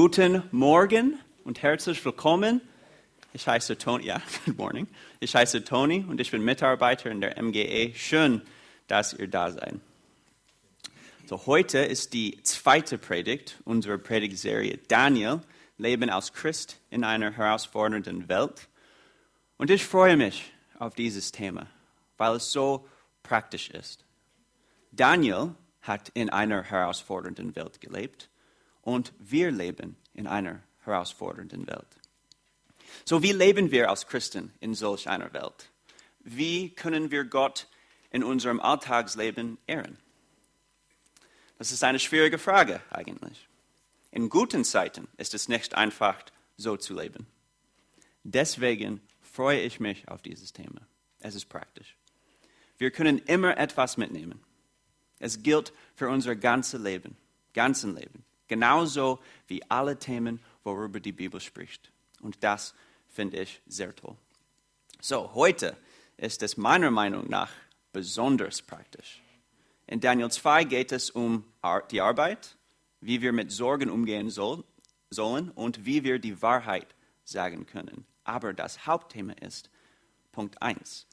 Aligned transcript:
Guten 0.00 0.44
Morgen 0.52 1.18
und 1.42 1.60
herzlich 1.60 2.04
willkommen. 2.04 2.60
Ich 3.32 3.48
heiße 3.48 3.78
Tony, 3.78 4.04
ja, 4.04 4.22
good 4.44 4.56
morning. 4.56 4.86
Ich 5.18 5.34
heiße 5.34 5.64
Tony 5.64 6.06
und 6.08 6.20
ich 6.20 6.30
bin 6.30 6.44
Mitarbeiter 6.44 7.10
in 7.10 7.20
der 7.20 7.42
MGE. 7.42 7.92
Schön, 7.96 8.42
dass 8.86 9.12
ihr 9.12 9.26
da 9.26 9.50
seid. 9.50 9.74
So, 11.26 11.46
heute 11.46 11.78
ist 11.78 12.12
die 12.12 12.40
zweite 12.44 12.96
Predigt 12.96 13.58
unserer 13.64 13.98
Predigtserie 13.98 14.78
Daniel, 14.86 15.40
Leben 15.78 16.10
als 16.10 16.32
Christ 16.32 16.78
in 16.90 17.02
einer 17.02 17.32
herausfordernden 17.32 18.28
Welt. 18.28 18.68
Und 19.56 19.68
ich 19.68 19.84
freue 19.84 20.16
mich 20.16 20.52
auf 20.78 20.94
dieses 20.94 21.32
Thema, 21.32 21.66
weil 22.18 22.36
es 22.36 22.52
so 22.52 22.86
praktisch 23.24 23.68
ist. 23.70 24.04
Daniel 24.92 25.56
hat 25.82 26.10
in 26.10 26.30
einer 26.30 26.62
herausfordernden 26.62 27.56
Welt 27.56 27.80
gelebt 27.80 28.28
und 28.88 29.12
wir 29.18 29.50
leben 29.50 29.98
in 30.14 30.26
einer 30.26 30.62
herausfordernden 30.86 31.66
Welt. 31.66 31.98
So 33.04 33.22
wie 33.22 33.32
leben 33.32 33.70
wir 33.70 33.90
als 33.90 34.06
Christen 34.06 34.50
in 34.60 34.72
solch 34.72 35.10
einer 35.10 35.30
Welt? 35.34 35.68
Wie 36.20 36.70
können 36.70 37.10
wir 37.10 37.24
Gott 37.24 37.68
in 38.10 38.24
unserem 38.24 38.60
Alltagsleben 38.60 39.58
ehren? 39.66 39.98
Das 41.58 41.70
ist 41.70 41.84
eine 41.84 41.98
schwierige 41.98 42.38
Frage 42.38 42.80
eigentlich. 42.88 43.46
In 44.10 44.30
guten 44.30 44.64
Zeiten 44.64 45.06
ist 45.18 45.34
es 45.34 45.48
nicht 45.48 45.74
einfach, 45.74 46.24
so 46.56 46.78
zu 46.78 46.94
leben. 46.94 47.26
Deswegen 48.24 49.02
freue 49.20 49.60
ich 49.60 49.80
mich 49.80 50.08
auf 50.08 50.22
dieses 50.22 50.54
Thema. 50.54 50.80
Es 51.20 51.34
ist 51.34 51.50
praktisch. 51.50 51.94
Wir 52.78 52.90
können 52.90 53.18
immer 53.18 53.58
etwas 53.58 53.98
mitnehmen. 53.98 54.40
Es 55.18 55.42
gilt 55.42 55.74
für 55.94 56.08
unser 56.08 56.36
ganzes 56.36 56.80
Leben, 56.80 57.18
ganzen 57.52 57.94
Leben. 57.94 58.24
Genauso 58.48 59.20
wie 59.46 59.62
alle 59.70 59.98
Themen, 59.98 60.40
worüber 60.64 61.00
die 61.00 61.12
Bibel 61.12 61.40
spricht. 61.40 61.92
Und 62.20 62.42
das 62.42 62.74
finde 63.08 63.40
ich 63.42 63.60
sehr 63.66 63.94
toll. 63.94 64.16
So, 65.00 65.32
heute 65.34 65.76
ist 66.16 66.42
es 66.42 66.56
meiner 66.56 66.90
Meinung 66.90 67.28
nach 67.28 67.52
besonders 67.92 68.60
praktisch. 68.62 69.22
In 69.86 70.00
Daniel 70.00 70.30
2 70.30 70.64
geht 70.64 70.92
es 70.92 71.10
um 71.10 71.44
die 71.90 72.00
Arbeit, 72.00 72.56
wie 73.00 73.22
wir 73.22 73.32
mit 73.32 73.52
Sorgen 73.52 73.90
umgehen 73.90 74.30
sollen 74.30 75.50
und 75.50 75.86
wie 75.86 76.04
wir 76.04 76.18
die 76.18 76.42
Wahrheit 76.42 76.94
sagen 77.24 77.64
können. 77.66 78.04
Aber 78.24 78.52
das 78.52 78.86
Hauptthema 78.86 79.34
ist 79.34 79.70
Punkt 80.32 80.60
1. 80.60 81.06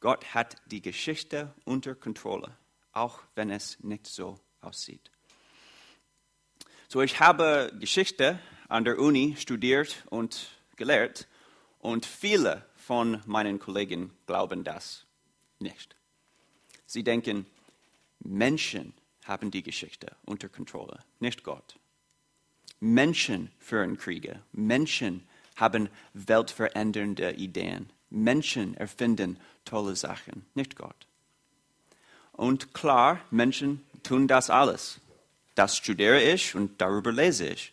Gott 0.00 0.34
hat 0.34 0.56
die 0.66 0.82
Geschichte 0.82 1.52
unter 1.64 1.94
Kontrolle, 1.94 2.56
auch 2.92 3.20
wenn 3.34 3.50
es 3.50 3.80
nicht 3.80 4.06
so 4.06 4.38
aussieht. 4.60 5.10
So, 6.90 7.02
ich 7.02 7.20
habe 7.20 7.70
Geschichte 7.78 8.38
an 8.68 8.82
der 8.82 8.98
Uni 8.98 9.36
studiert 9.38 10.04
und 10.08 10.48
gelehrt 10.76 11.28
und 11.80 12.06
viele 12.06 12.64
von 12.76 13.20
meinen 13.26 13.58
Kollegen 13.58 14.10
glauben 14.26 14.64
das 14.64 15.04
nicht. 15.58 15.96
Sie 16.86 17.04
denken, 17.04 17.44
Menschen 18.20 18.94
haben 19.24 19.50
die 19.50 19.62
Geschichte 19.62 20.16
unter 20.24 20.48
Kontrolle, 20.48 21.04
nicht 21.20 21.44
Gott. 21.44 21.78
Menschen 22.80 23.50
führen 23.58 23.98
Kriege, 23.98 24.40
Menschen 24.52 25.28
haben 25.56 25.90
weltverändernde 26.14 27.32
Ideen, 27.32 27.92
Menschen 28.08 28.74
erfinden 28.78 29.38
tolle 29.66 29.94
Sachen, 29.94 30.46
nicht 30.54 30.74
Gott. 30.74 31.06
Und 32.32 32.72
klar, 32.72 33.20
Menschen 33.30 33.84
tun 34.02 34.26
das 34.26 34.48
alles. 34.48 35.02
Das 35.58 35.76
studiere 35.76 36.22
ich 36.22 36.54
und 36.54 36.80
darüber 36.80 37.10
lese 37.10 37.48
ich. 37.48 37.72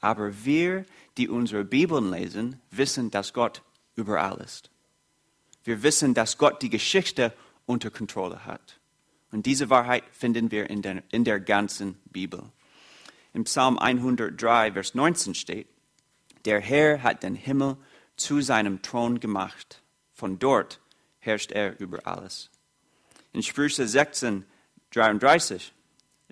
Aber 0.00 0.44
wir, 0.44 0.84
die 1.16 1.28
unsere 1.28 1.64
Bibeln 1.64 2.08
lesen, 2.08 2.60
wissen, 2.70 3.10
dass 3.10 3.32
Gott 3.32 3.62
überall 3.96 4.40
ist. 4.40 4.70
Wir 5.64 5.82
wissen, 5.82 6.14
dass 6.14 6.38
Gott 6.38 6.62
die 6.62 6.70
Geschichte 6.70 7.32
unter 7.66 7.90
Kontrolle 7.90 8.44
hat. 8.44 8.78
Und 9.32 9.44
diese 9.44 9.70
Wahrheit 9.70 10.04
finden 10.12 10.52
wir 10.52 10.70
in 10.70 10.82
der, 10.82 11.02
in 11.10 11.24
der 11.24 11.40
ganzen 11.40 11.98
Bibel. 12.04 12.44
Im 13.34 13.42
Psalm 13.42 13.76
103, 13.76 14.70
Vers 14.74 14.94
19 14.94 15.34
steht, 15.34 15.66
der 16.44 16.60
Herr 16.60 17.02
hat 17.02 17.24
den 17.24 17.34
Himmel 17.34 17.76
zu 18.14 18.40
seinem 18.40 18.82
Thron 18.82 19.18
gemacht. 19.18 19.82
Von 20.14 20.38
dort 20.38 20.80
herrscht 21.18 21.50
er 21.50 21.80
über 21.80 22.06
alles. 22.06 22.50
In 23.32 23.42
Sprüche 23.42 23.88
16, 23.88 24.44
33 24.92 25.72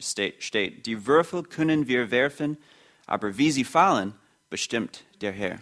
steht, 0.00 0.86
die 0.86 1.06
Würfel 1.06 1.42
können 1.42 1.88
wir 1.88 2.10
werfen, 2.10 2.58
aber 3.06 3.38
wie 3.38 3.50
sie 3.50 3.64
fallen, 3.64 4.14
bestimmt 4.50 5.04
der 5.20 5.32
Herr. 5.32 5.60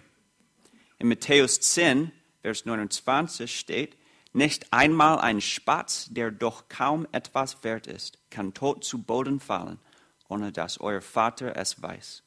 In 0.99 1.09
Matthäus 1.09 1.61
10, 1.61 2.13
Vers 2.43 2.65
29 2.65 3.59
steht, 3.59 3.97
nicht 4.33 4.73
einmal 4.73 5.19
ein 5.19 5.41
Spatz, 5.41 6.09
der 6.11 6.31
doch 6.31 6.69
kaum 6.69 7.07
etwas 7.13 7.65
wert 7.65 7.87
ist, 7.87 8.19
kann 8.31 8.53
tot 8.55 8.85
zu 8.85 9.03
Boden 9.03 9.41
fallen, 9.41 9.79
ohne 10.29 10.53
dass 10.53 10.81
euer 10.81 11.01
Vater 11.01 11.57
es 11.57 11.81
weiß. 11.83 12.23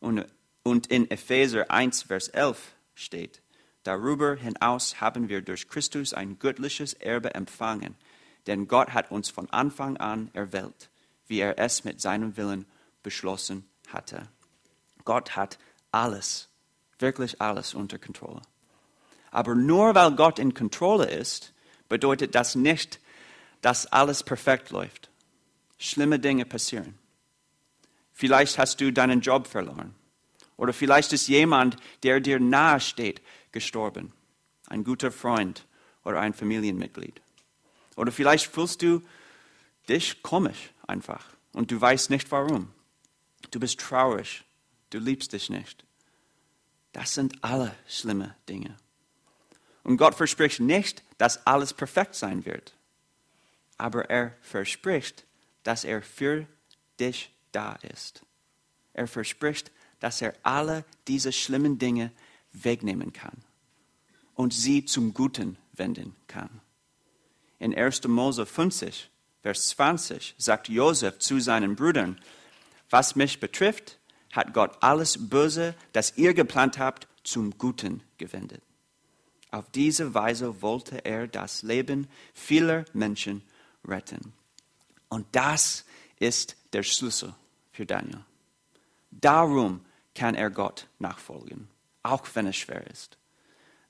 Und, 0.00 0.26
und 0.62 0.88
in 0.88 1.10
Epheser 1.10 1.70
1, 1.70 2.02
Vers 2.02 2.28
11 2.28 2.74
steht, 2.94 3.40
darüber 3.84 4.34
hinaus 4.34 5.00
haben 5.00 5.28
wir 5.28 5.42
durch 5.42 5.68
Christus 5.68 6.12
ein 6.12 6.38
göttliches 6.38 6.94
Erbe 6.94 7.34
empfangen, 7.34 7.96
denn 8.46 8.66
Gott 8.66 8.92
hat 8.92 9.10
uns 9.10 9.30
von 9.30 9.48
Anfang 9.50 9.96
an 9.96 10.30
erwählt 10.32 10.90
wie 11.32 11.40
er 11.40 11.58
es 11.58 11.82
mit 11.82 11.98
seinem 11.98 12.36
Willen 12.36 12.66
beschlossen 13.02 13.66
hatte. 13.88 14.28
Gott 15.06 15.34
hat 15.34 15.58
alles, 15.90 16.50
wirklich 16.98 17.40
alles 17.40 17.72
unter 17.72 17.98
Kontrolle. 17.98 18.42
Aber 19.30 19.54
nur 19.54 19.94
weil 19.94 20.12
Gott 20.12 20.38
in 20.38 20.52
Kontrolle 20.52 21.06
ist, 21.06 21.54
bedeutet 21.88 22.34
das 22.34 22.54
nicht, 22.54 23.00
dass 23.62 23.86
alles 23.86 24.22
perfekt 24.22 24.68
läuft. 24.68 25.08
Schlimme 25.78 26.18
Dinge 26.18 26.44
passieren. 26.44 26.98
Vielleicht 28.12 28.58
hast 28.58 28.82
du 28.82 28.92
deinen 28.92 29.22
Job 29.22 29.46
verloren. 29.46 29.94
Oder 30.58 30.74
vielleicht 30.74 31.14
ist 31.14 31.28
jemand, 31.28 31.78
der 32.02 32.20
dir 32.20 32.40
nahe 32.40 32.78
steht, 32.78 33.22
gestorben. 33.52 34.12
Ein 34.66 34.84
guter 34.84 35.10
Freund 35.10 35.66
oder 36.04 36.20
ein 36.20 36.34
Familienmitglied. 36.34 37.22
Oder 37.96 38.12
vielleicht 38.12 38.52
fühlst 38.52 38.82
du 38.82 39.00
dich 39.88 40.22
komisch 40.22 40.72
einfach 40.86 41.24
und 41.52 41.70
du 41.70 41.80
weißt 41.80 42.10
nicht 42.10 42.30
warum. 42.30 42.72
Du 43.50 43.60
bist 43.60 43.80
traurig, 43.80 44.44
du 44.90 44.98
liebst 44.98 45.32
dich 45.32 45.50
nicht. 45.50 45.84
Das 46.92 47.14
sind 47.14 47.42
alle 47.42 47.74
schlimme 47.88 48.36
Dinge. 48.48 48.76
Und 49.82 49.96
Gott 49.96 50.14
verspricht 50.14 50.60
nicht, 50.60 51.02
dass 51.18 51.46
alles 51.46 51.72
perfekt 51.74 52.14
sein 52.14 52.44
wird. 52.44 52.74
Aber 53.78 54.10
er 54.10 54.36
verspricht, 54.42 55.24
dass 55.64 55.84
er 55.84 56.02
für 56.02 56.46
dich 57.00 57.32
da 57.50 57.74
ist. 57.82 58.22
Er 58.92 59.08
verspricht, 59.08 59.72
dass 60.00 60.22
er 60.22 60.34
alle 60.42 60.84
diese 61.08 61.32
schlimmen 61.32 61.78
Dinge 61.78 62.12
wegnehmen 62.52 63.12
kann 63.12 63.44
und 64.34 64.52
sie 64.52 64.84
zum 64.84 65.14
Guten 65.14 65.56
wenden 65.72 66.14
kann. 66.26 66.60
In 67.58 67.74
1. 67.74 68.06
Mose 68.08 68.44
50 68.44 69.10
Vers 69.42 69.68
20 69.70 70.34
sagt 70.38 70.68
Josef 70.68 71.18
zu 71.18 71.40
seinen 71.40 71.74
Brüdern, 71.74 72.20
was 72.90 73.16
mich 73.16 73.40
betrifft, 73.40 73.98
hat 74.30 74.54
Gott 74.54 74.76
alles 74.80 75.28
Böse, 75.28 75.74
das 75.92 76.16
ihr 76.16 76.32
geplant 76.32 76.78
habt, 76.78 77.08
zum 77.24 77.56
Guten 77.58 78.02
gewendet. 78.18 78.62
Auf 79.50 79.70
diese 79.70 80.14
Weise 80.14 80.62
wollte 80.62 81.04
er 81.04 81.26
das 81.26 81.62
Leben 81.62 82.08
vieler 82.32 82.84
Menschen 82.94 83.42
retten. 83.86 84.32
Und 85.08 85.26
das 85.32 85.84
ist 86.18 86.56
der 86.72 86.82
Schlüssel 86.82 87.34
für 87.72 87.84
Daniel. 87.84 88.24
Darum 89.10 89.84
kann 90.14 90.34
er 90.34 90.50
Gott 90.50 90.86
nachfolgen, 90.98 91.68
auch 92.02 92.26
wenn 92.34 92.46
es 92.46 92.56
schwer 92.56 92.86
ist. 92.86 93.18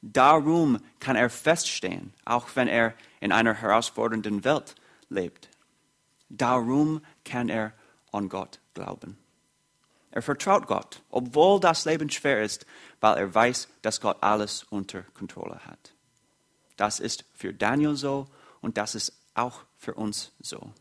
Darum 0.00 0.81
kann 0.98 1.14
er 1.14 1.31
feststehen, 1.31 2.12
auch 2.25 2.48
wenn 2.55 2.66
er 2.66 2.94
in 3.20 3.31
einer 3.31 3.55
herausfordernden 3.55 4.44
Welt 4.44 4.75
lebt. 5.12 5.49
Darum 6.29 7.05
kann 7.25 7.49
er 7.49 7.73
an 8.11 8.29
Gott 8.29 8.61
glauben. 8.75 9.19
Er 10.11 10.23
vertraut 10.23 10.67
Gott, 10.67 11.03
obwohl 11.11 11.59
das 11.59 11.85
Leben 11.87 12.11
schwer 12.11 12.43
ist, 12.43 12.67
weil 13.00 13.17
er 13.17 13.35
weiß, 13.35 13.69
dass 13.81 14.00
Gott 14.00 14.23
alles 14.23 14.64
unter 14.64 15.03
Kontrolle 15.03 15.64
hat. 15.64 15.94
Das 16.76 17.00
ist 17.00 17.25
für 17.35 17.55
Daniel 17.55 17.97
so 17.97 18.26
und 18.61 18.76
das 18.76 18.94
ist 18.94 19.12
auch 19.35 19.64
für 19.79 19.94
uns 19.94 20.32
so. 20.41 20.73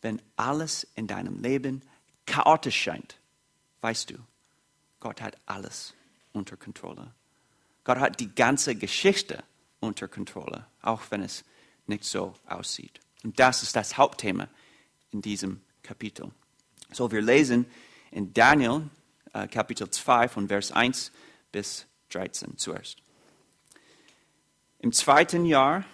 Wenn 0.00 0.20
alles 0.36 0.86
in 0.96 1.06
deinem 1.06 1.40
Leben 1.40 1.82
chaotisch 2.26 2.80
scheint, 2.82 3.18
weißt 3.80 4.10
du, 4.10 4.14
Gott 4.98 5.20
hat 5.20 5.36
alles 5.46 5.94
unter 6.32 6.56
Kontrolle. 6.56 7.14
Gott 7.84 7.98
hat 7.98 8.18
die 8.20 8.34
ganze 8.34 8.74
Geschichte 8.74 9.42
unter 9.80 10.08
Kontrolle, 10.08 10.66
auch 10.80 11.02
wenn 11.10 11.22
es 11.22 11.44
nicht 11.86 12.04
so 12.04 12.34
aussieht. 12.46 13.00
Und 13.24 13.38
das 13.38 13.62
ist 13.62 13.76
das 13.76 13.96
Hauptthema 13.96 14.48
in 15.10 15.22
diesem 15.22 15.60
Kapitel. 15.82 16.30
So, 16.92 17.10
wir 17.10 17.22
lesen 17.22 17.66
in 18.10 18.34
Daniel 18.34 18.88
äh, 19.32 19.46
Kapitel 19.48 19.88
2 19.88 20.28
von 20.28 20.48
Vers 20.48 20.72
1 20.72 21.12
bis 21.52 21.86
13 22.10 22.58
zuerst. 22.58 22.98
Im 24.78 24.92
zweiten 24.92 25.46
Jahr 25.46 25.84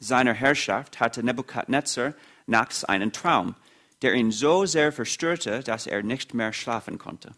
seiner 0.00 0.32
Herrschaft 0.32 1.00
hatte 1.00 1.22
Nebukadnezar 1.22 2.14
nachts 2.46 2.84
einen 2.84 3.12
Traum, 3.12 3.56
der 4.02 4.14
ihn 4.14 4.30
so 4.30 4.64
sehr 4.64 4.92
verstörte, 4.92 5.62
dass 5.62 5.86
er 5.86 6.02
nicht 6.02 6.34
mehr 6.34 6.52
schlafen 6.52 6.98
konnte. 6.98 7.32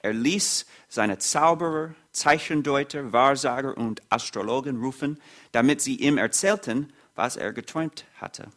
Er 0.00 0.12
ließ 0.12 0.66
seine 0.88 1.18
Zauberer, 1.18 1.94
Zeichendeuter, 2.12 3.12
Wahrsager 3.12 3.76
und 3.76 4.00
Astrologen 4.08 4.80
rufen, 4.80 5.20
damit 5.50 5.80
sie 5.80 5.96
ihm 5.96 6.16
erzählten, 6.16 6.92
was 7.18 7.36
er 7.36 7.52
geträumt 7.52 8.04
hatte. 8.20 8.48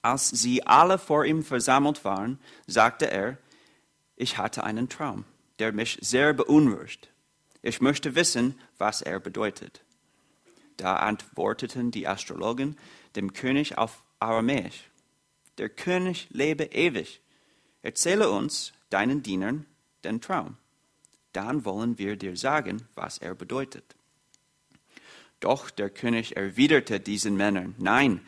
Als 0.00 0.30
sie 0.30 0.66
alle 0.66 0.98
vor 0.98 1.26
ihm 1.26 1.44
versammelt 1.44 2.06
waren, 2.06 2.38
sagte 2.66 3.10
er, 3.10 3.36
ich 4.16 4.38
hatte 4.38 4.64
einen 4.64 4.88
Traum, 4.88 5.26
der 5.58 5.72
mich 5.72 5.98
sehr 6.00 6.32
beunruhigt. 6.32 7.10
Ich 7.60 7.82
möchte 7.82 8.14
wissen, 8.14 8.58
was 8.78 9.02
er 9.02 9.20
bedeutet. 9.20 9.82
Da 10.78 10.96
antworteten 10.96 11.90
die 11.90 12.08
Astrologen 12.08 12.78
dem 13.14 13.34
König 13.34 13.76
auf 13.76 14.02
Aramäisch, 14.20 14.88
der 15.58 15.68
König 15.68 16.28
lebe 16.30 16.64
ewig. 16.64 17.20
Erzähle 17.82 18.30
uns, 18.30 18.72
deinen 18.88 19.22
Dienern, 19.22 19.66
den 20.02 20.22
Traum. 20.22 20.56
Dann 21.34 21.66
wollen 21.66 21.98
wir 21.98 22.16
dir 22.16 22.38
sagen, 22.38 22.88
was 22.94 23.18
er 23.18 23.34
bedeutet. 23.34 23.96
Doch 25.40 25.70
der 25.70 25.90
König 25.90 26.36
erwiderte 26.36 27.00
diesen 27.00 27.36
Männern, 27.36 27.74
nein, 27.78 28.20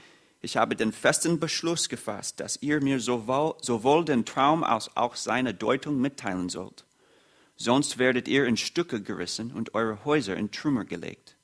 ich 0.45 0.57
habe 0.57 0.75
den 0.75 0.93
festen 0.93 1.39
Beschluss 1.39 1.89
gefasst, 1.89 2.41
dass 2.41 2.61
ihr 2.63 2.83
mir 2.83 2.99
sowohl, 2.99 3.55
sowohl 3.61 4.05
den 4.05 4.25
Traum 4.25 4.65
als 4.65 4.97
auch 4.97 5.15
seine 5.15 5.55
Deutung 5.55 6.01
mitteilen 6.01 6.49
sollt. 6.49 6.85
Sonst 7.57 7.99
werdet 7.99 8.27
ihr 8.27 8.47
in 8.47 8.57
Stücke 8.57 9.01
gerissen 9.01 9.53
und 9.53 9.75
eure 9.75 10.05
Häuser 10.05 10.37
in 10.37 10.51
Trümmer 10.51 10.85
gelegt. 10.85 11.37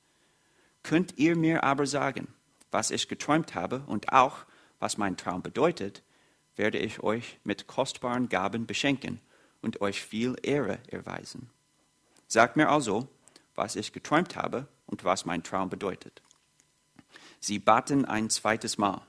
Könnt 0.82 1.17
ihr 1.17 1.37
mir 1.37 1.62
aber 1.62 1.87
sagen, 1.87 2.26
was 2.73 2.91
ich 2.91 3.09
geträumt 3.09 3.55
habe 3.55 3.85
und 3.87 4.12
auch, 4.12 4.38
was 4.81 4.99
mein 4.99 5.17
Traum 5.17 5.43
bedeutet, 5.43 6.03
werde 6.56 6.79
ich 6.79 7.00
euch 7.05 7.38
mit 7.44 7.69
kostbaren 7.69 8.29
Gaben 8.29 8.67
beschenken 8.67 9.21
und 9.62 9.81
euch 9.81 10.03
viel 10.03 10.35
Ehre 10.43 10.79
erweisen. 10.88 11.50
Sagt 12.26 12.56
mir 12.56 12.69
also, 12.69 13.06
was 13.55 13.76
ich 13.76 13.93
geträumt 13.93 14.35
habe 14.35 14.67
und 14.88 15.05
was 15.05 15.25
mein 15.25 15.44
Traum 15.44 15.70
bedeutet. 15.70 16.23
Sie 17.40 17.58
baten 17.58 18.05
ein 18.05 18.31
zweites 18.31 18.79
Mal. 18.79 19.02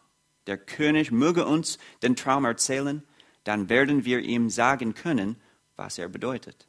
Der 0.45 0.57
König 0.57 1.11
möge 1.11 1.45
uns 1.45 1.79
den 2.03 2.15
Traum 2.15 2.45
erzählen, 2.45 3.03
dann 3.43 3.69
werden 3.69 4.05
wir 4.05 4.19
ihm 4.19 4.49
sagen 4.49 4.93
können, 4.93 5.35
was 5.75 5.97
er 5.97 6.09
bedeutet. 6.09 6.67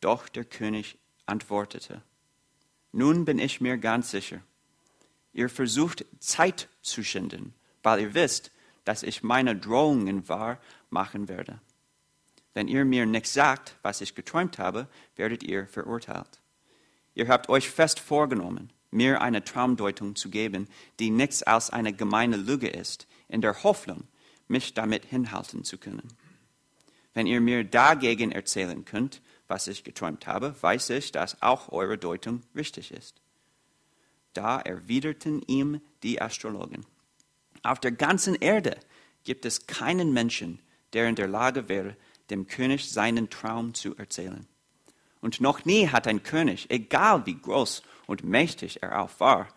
Doch 0.00 0.28
der 0.28 0.44
König 0.44 0.98
antwortete, 1.26 2.02
nun 2.92 3.24
bin 3.24 3.38
ich 3.38 3.60
mir 3.60 3.76
ganz 3.78 4.10
sicher, 4.10 4.40
ihr 5.32 5.48
versucht 5.48 6.04
Zeit 6.18 6.68
zu 6.82 7.04
schinden, 7.04 7.54
weil 7.82 8.00
ihr 8.00 8.14
wisst, 8.14 8.50
dass 8.84 9.02
ich 9.02 9.22
meine 9.22 9.56
Drohungen 9.56 10.28
wahr 10.28 10.58
machen 10.88 11.28
werde. 11.28 11.60
Wenn 12.54 12.66
ihr 12.66 12.84
mir 12.84 13.06
nichts 13.06 13.32
sagt, 13.32 13.76
was 13.82 14.00
ich 14.00 14.14
geträumt 14.14 14.58
habe, 14.58 14.88
werdet 15.16 15.42
ihr 15.42 15.66
verurteilt. 15.68 16.39
Ihr 17.14 17.28
habt 17.28 17.48
euch 17.48 17.70
fest 17.70 18.00
vorgenommen, 18.00 18.72
mir 18.90 19.20
eine 19.20 19.44
Traumdeutung 19.44 20.16
zu 20.16 20.30
geben, 20.30 20.68
die 20.98 21.10
nichts 21.10 21.42
als 21.42 21.70
eine 21.70 21.92
gemeine 21.92 22.36
Lüge 22.36 22.68
ist, 22.68 23.06
in 23.28 23.40
der 23.40 23.62
Hoffnung, 23.62 24.04
mich 24.48 24.74
damit 24.74 25.04
hinhalten 25.04 25.64
zu 25.64 25.78
können. 25.78 26.08
Wenn 27.14 27.26
ihr 27.26 27.40
mir 27.40 27.64
dagegen 27.64 28.32
erzählen 28.32 28.84
könnt, 28.84 29.22
was 29.48 29.66
ich 29.66 29.84
geträumt 29.84 30.26
habe, 30.26 30.54
weiß 30.60 30.90
ich, 30.90 31.12
dass 31.12 31.42
auch 31.42 31.70
eure 31.70 31.98
Deutung 31.98 32.42
richtig 32.54 32.92
ist. 32.92 33.20
Da 34.32 34.60
erwiderten 34.60 35.42
ihm 35.42 35.80
die 36.02 36.22
Astrologen. 36.22 36.86
Auf 37.62 37.80
der 37.80 37.92
ganzen 37.92 38.36
Erde 38.36 38.78
gibt 39.24 39.44
es 39.44 39.66
keinen 39.66 40.12
Menschen, 40.12 40.60
der 40.92 41.08
in 41.08 41.16
der 41.16 41.26
Lage 41.26 41.68
wäre, 41.68 41.96
dem 42.30 42.46
König 42.46 42.90
seinen 42.90 43.28
Traum 43.28 43.74
zu 43.74 43.96
erzählen. 43.96 44.46
Und 45.20 45.40
noch 45.40 45.64
nie 45.64 45.88
hat 45.88 46.06
ein 46.06 46.22
König, 46.22 46.70
egal 46.70 47.26
wie 47.26 47.38
groß 47.38 47.82
und 48.06 48.24
mächtig 48.24 48.82
er 48.82 49.02
auch 49.02 49.10
war, 49.18 49.48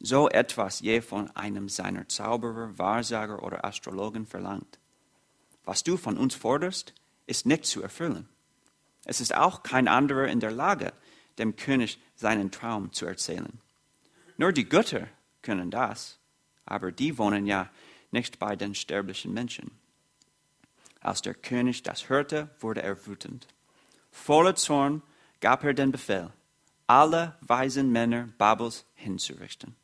so 0.00 0.28
etwas 0.28 0.80
je 0.80 1.00
von 1.00 1.30
einem 1.36 1.68
seiner 1.68 2.08
Zauberer, 2.08 2.78
Wahrsager 2.78 3.42
oder 3.42 3.64
Astrologen 3.64 4.26
verlangt. 4.26 4.78
Was 5.64 5.82
du 5.82 5.96
von 5.96 6.16
uns 6.16 6.34
forderst, 6.34 6.94
ist 7.26 7.46
nicht 7.46 7.66
zu 7.66 7.82
erfüllen. 7.82 8.28
Es 9.04 9.20
ist 9.20 9.34
auch 9.34 9.62
kein 9.62 9.88
anderer 9.88 10.28
in 10.28 10.40
der 10.40 10.52
Lage, 10.52 10.92
dem 11.38 11.56
König 11.56 11.98
seinen 12.14 12.50
Traum 12.50 12.92
zu 12.92 13.06
erzählen. 13.06 13.60
Nur 14.36 14.52
die 14.52 14.68
Götter 14.68 15.08
können 15.42 15.70
das, 15.70 16.18
aber 16.64 16.92
die 16.92 17.18
wohnen 17.18 17.46
ja 17.46 17.70
nicht 18.10 18.38
bei 18.38 18.56
den 18.56 18.74
sterblichen 18.74 19.32
Menschen. 19.32 19.70
Als 21.00 21.22
der 21.22 21.34
König 21.34 21.82
das 21.82 22.08
hörte, 22.08 22.50
wurde 22.60 22.82
er 22.82 23.06
wütend. 23.06 23.46
Voller 24.10 24.54
Zorn 24.56 25.02
gab 25.40 25.64
er 25.64 25.74
den 25.74 25.92
Befehl, 25.92 26.30
alle 26.86 27.36
weisen 27.40 27.90
Männer 27.92 28.28
Babels 28.38 28.84
hinzurichten. 28.94 29.76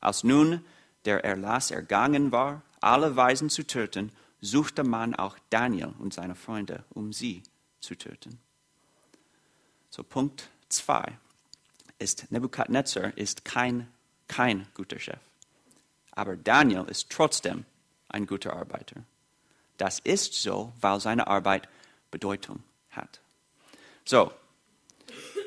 Als 0.00 0.24
nun 0.24 0.64
der 1.04 1.24
Erlass 1.24 1.70
ergangen 1.70 2.32
war, 2.32 2.62
alle 2.80 3.16
Weisen 3.16 3.50
zu 3.50 3.66
töten, 3.66 4.12
suchte 4.40 4.84
man 4.84 5.14
auch 5.14 5.36
Daniel 5.50 5.94
und 5.98 6.14
seine 6.14 6.34
Freunde, 6.34 6.84
um 6.90 7.12
sie 7.12 7.42
zu 7.80 7.96
töten. 7.96 8.38
So 9.90 10.04
Punkt 10.04 10.48
2 10.68 11.18
ist 11.98 12.30
Nebukadnezar 12.30 13.16
ist 13.16 13.44
kein, 13.44 13.88
kein 14.28 14.66
guter 14.74 14.98
Chef. 14.98 15.18
Aber 16.12 16.36
Daniel 16.36 16.84
ist 16.88 17.10
trotzdem 17.10 17.64
ein 18.08 18.26
guter 18.26 18.54
Arbeiter. 18.54 19.02
Das 19.76 20.00
ist 20.00 20.34
so, 20.34 20.72
weil 20.80 21.00
seine 21.00 21.26
Arbeit 21.26 21.68
Bedeutung 22.10 22.62
hat. 22.90 23.20
So, 24.08 24.32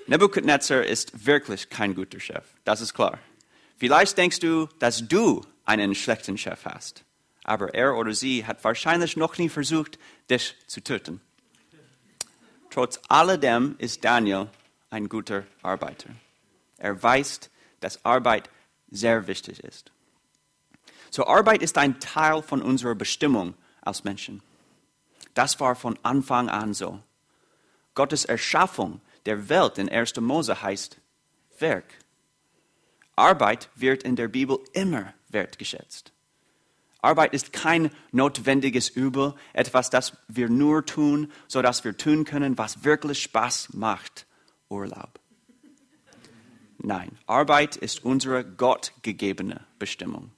Nebuchadnezzar 0.06 0.84
ist 0.84 1.26
wirklich 1.26 1.68
kein 1.68 1.96
guter 1.96 2.20
Chef, 2.20 2.46
das 2.64 2.80
ist 2.80 2.94
klar. 2.94 3.18
Vielleicht 3.78 4.16
denkst 4.20 4.40
du, 4.40 4.68
dass 4.78 5.08
du 5.08 5.42
einen 5.66 5.96
schlechten 5.96 6.38
Chef 6.38 6.64
hast, 6.66 7.04
aber 7.44 7.74
er 7.74 7.96
oder 7.98 8.14
sie 8.14 8.46
hat 8.46 8.64
wahrscheinlich 8.64 9.18
noch 9.18 9.40
nie 9.40 9.50
versucht, 9.50 9.98
dich 10.30 10.54
zu 10.68 10.80
töten. 10.80 11.22
Trotz 12.70 13.00
alledem 13.08 13.74
ist 13.80 14.06
Daniel 14.06 14.48
ein 14.92 15.10
guter 15.10 15.44
Arbeiter. 15.64 16.10
Er 16.78 17.02
weiß, 17.02 17.50
dass 17.80 18.06
Arbeit 18.06 18.48
sehr 18.92 19.26
wichtig 19.26 19.64
ist. 19.64 19.92
So 21.10 21.26
Arbeit 21.26 21.64
ist 21.64 21.80
ein 21.80 22.00
Teil 22.00 22.44
von 22.44 22.62
unserer 22.62 22.94
Bestimmung 22.94 23.56
als 23.82 24.04
Menschen. 24.04 24.44
Das 25.34 25.60
war 25.60 25.76
von 25.76 25.98
Anfang 26.04 26.48
an 26.48 26.76
so. 26.76 27.02
Gottes 27.94 28.26
Erschaffung 28.26 29.02
der 29.26 29.50
Welt 29.50 29.78
in 29.78 29.90
1. 29.90 30.16
Mose 30.18 30.62
heißt 30.62 30.98
Werk. 31.60 31.86
Arbeit 33.16 33.70
wird 33.76 34.04
in 34.04 34.16
der 34.16 34.28
Bibel 34.28 34.60
immer 34.74 35.14
wertgeschätzt. 35.30 36.12
Arbeit 37.02 37.34
ist 37.34 37.52
kein 37.52 37.92
notwendiges 38.12 38.90
Übel, 38.90 39.34
etwas, 39.54 39.90
das 39.90 40.18
wir 40.28 40.50
nur 40.50 40.86
tun, 40.86 41.32
sodass 41.48 41.84
wir 41.84 41.98
tun 41.98 42.26
können, 42.26 42.58
was 42.58 42.84
wirklich 42.84 43.22
Spaß 43.24 43.74
macht. 43.74 44.28
Urlaub. 44.70 45.20
Nein, 46.78 47.18
Arbeit 47.26 47.76
ist 47.76 48.06
unsere 48.06 48.44
gottgegebene 48.46 49.66
Bestimmung. 49.78 50.32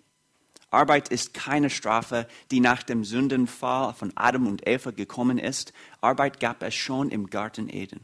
Arbeit 0.73 1.09
ist 1.09 1.35
keine 1.35 1.69
Strafe, 1.69 2.27
die 2.49 2.59
nach 2.59 2.81
dem 2.81 3.03
Sündenfall 3.03 3.93
von 3.93 4.11
Adam 4.15 4.47
und 4.47 4.67
Eva 4.67 4.89
gekommen 4.89 5.37
ist. 5.37 5.71
Arbeit 6.01 6.39
gab 6.39 6.63
es 6.63 6.73
schon 6.73 7.09
im 7.09 7.29
Garten 7.29 7.69
Eden. 7.69 8.03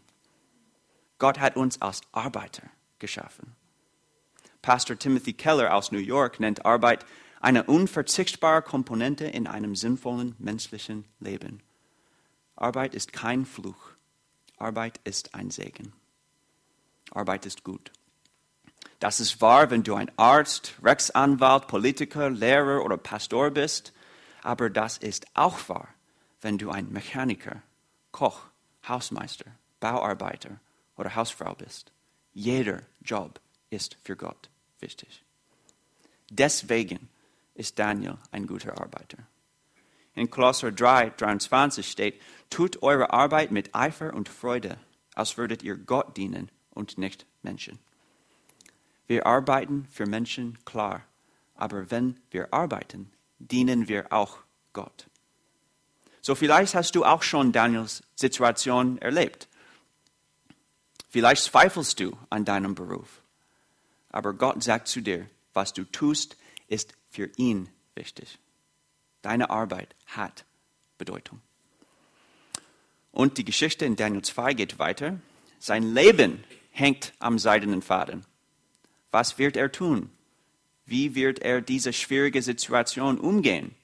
Gott 1.17 1.39
hat 1.39 1.55
uns 1.55 1.81
als 1.81 2.01
Arbeiter 2.11 2.63
geschaffen. 2.99 3.55
Pastor 4.61 4.99
Timothy 4.99 5.33
Keller 5.33 5.73
aus 5.73 5.91
New 5.91 5.99
York 5.99 6.39
nennt 6.39 6.63
Arbeit 6.63 7.05
eine 7.41 7.63
unverzichtbare 7.63 8.61
Komponente 8.61 9.25
in 9.25 9.47
einem 9.47 9.75
sinnvollen 9.75 10.35
menschlichen 10.37 11.05
Leben. 11.19 11.63
Arbeit 12.55 12.93
ist 12.93 13.13
kein 13.13 13.47
Fluch. 13.47 13.91
Arbeit 14.57 14.99
ist 15.05 15.33
ein 15.33 15.49
Segen. 15.49 15.93
Arbeit 17.09 17.47
ist 17.47 17.63
gut. 17.63 17.91
Das 18.99 19.21
ist 19.21 19.39
wahr, 19.39 19.71
wenn 19.71 19.83
du 19.83 19.95
ein 19.95 20.11
Arzt, 20.17 20.75
Rechtsanwalt, 20.83 21.67
Politiker, 21.67 22.29
Lehrer 22.29 22.83
oder 22.83 22.97
Pastor 22.97 23.49
bist. 23.51 23.93
Aber 24.43 24.69
das 24.69 24.97
ist 24.97 25.25
auch 25.33 25.69
wahr, 25.69 25.87
wenn 26.41 26.57
du 26.57 26.69
ein 26.69 26.91
Mechaniker, 26.91 27.61
Koch, 28.11 28.41
Hausmeister, 28.87 29.45
Bauarbeiter 29.79 30.59
oder 30.97 31.15
Hausfrau 31.15 31.55
bist. 31.55 31.91
Jeder 32.33 32.81
Job 33.01 33.39
ist 33.69 33.97
für 34.03 34.17
Gott 34.17 34.49
wichtig. 34.79 35.23
Deswegen 36.29 37.09
ist 37.55 37.79
Daniel 37.79 38.17
ein 38.31 38.47
guter 38.47 38.79
Arbeiter. 38.79 39.17
In 40.13 40.29
Kolosser 40.29 40.71
3, 40.71 41.11
23 41.11 41.89
steht, 41.89 42.21
tut 42.49 42.83
eure 42.83 43.13
Arbeit 43.13 43.51
mit 43.51 43.73
Eifer 43.73 44.13
und 44.13 44.27
Freude, 44.27 44.77
als 45.15 45.37
würdet 45.37 45.63
ihr 45.63 45.77
Gott 45.77 46.17
dienen 46.17 46.51
und 46.71 46.97
nicht 46.97 47.25
Menschen. 47.41 47.79
Wir 49.09 49.25
arbeiten 49.25 49.87
für 49.91 50.05
Menschen, 50.05 50.59
klar, 50.65 51.03
aber 51.55 51.89
wenn 51.89 52.19
wir 52.29 52.53
arbeiten, 52.53 53.11
dienen 53.39 53.87
wir 53.87 54.13
auch 54.13 54.37
Gott. 54.71 55.07
So 56.21 56.35
vielleicht 56.35 56.75
hast 56.75 56.93
du 56.93 57.03
auch 57.03 57.23
schon 57.23 57.51
Daniels 57.51 58.03
Situation 58.13 58.99
erlebt. 58.99 59.47
Vielleicht 61.09 61.41
zweifelst 61.41 61.99
du 61.99 62.15
an 62.29 62.45
deinem 62.45 62.75
Beruf. 62.75 63.23
Aber 64.11 64.33
Gott 64.33 64.61
sagt 64.61 64.87
zu 64.87 65.01
dir, 65.01 65.27
was 65.53 65.73
du 65.73 65.85
tust, 65.85 66.37
ist 66.67 66.93
für 67.09 67.31
ihn 67.35 67.67
wichtig. 67.95 68.37
Deine 69.23 69.49
Arbeit 69.49 69.95
hat 70.05 70.45
Bedeutung. 70.99 71.41
Und 73.11 73.39
die 73.39 73.45
Geschichte 73.45 73.85
in 73.85 73.95
Daniel 73.95 74.21
2 74.21 74.53
geht 74.53 74.77
weiter. 74.77 75.19
Sein 75.57 75.95
Leben 75.95 76.43
hängt 76.69 77.13
am 77.17 77.39
seidenen 77.39 77.81
Faden. 77.81 78.28
Was 79.11 79.37
wird 79.37 79.57
er 79.57 79.71
tun? 79.71 80.09
Wie 80.85 81.15
wird 81.15 81.39
er 81.39 81.61
diese 81.61 81.93
schwierige 81.93 82.41
Situation 82.41 83.19
umgehen? 83.19 83.75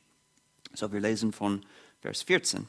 So, 0.74 0.91
wir 0.91 1.00
lesen 1.00 1.32
von 1.32 1.65
Vers 2.01 2.24
14. 2.24 2.67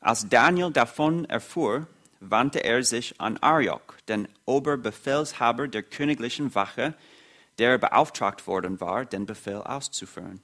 Als 0.00 0.28
Daniel 0.28 0.70
davon 0.70 1.24
erfuhr, 1.24 1.86
wandte 2.20 2.64
er 2.64 2.82
sich 2.82 3.20
an 3.20 3.38
Ariok, 3.38 3.98
den 4.08 4.28
Oberbefehlshaber 4.44 5.68
der 5.68 5.82
königlichen 5.82 6.54
Wache, 6.54 6.94
der 7.58 7.78
beauftragt 7.78 8.46
worden 8.46 8.80
war, 8.80 9.04
den 9.04 9.26
Befehl 9.26 9.62
auszuführen. 9.62 10.42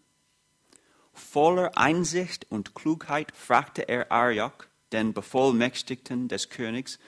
Voller 1.13 1.77
Einsicht 1.77 2.47
und 2.51 2.75
Klugheit 2.75 3.33
fragte 3.35 3.89
er 3.89 4.11
Ariok, 4.11 4.69
den 4.93 5.13
Bevollmächtigten 5.13 6.29
des 6.29 6.49
Königs, 6.49 6.99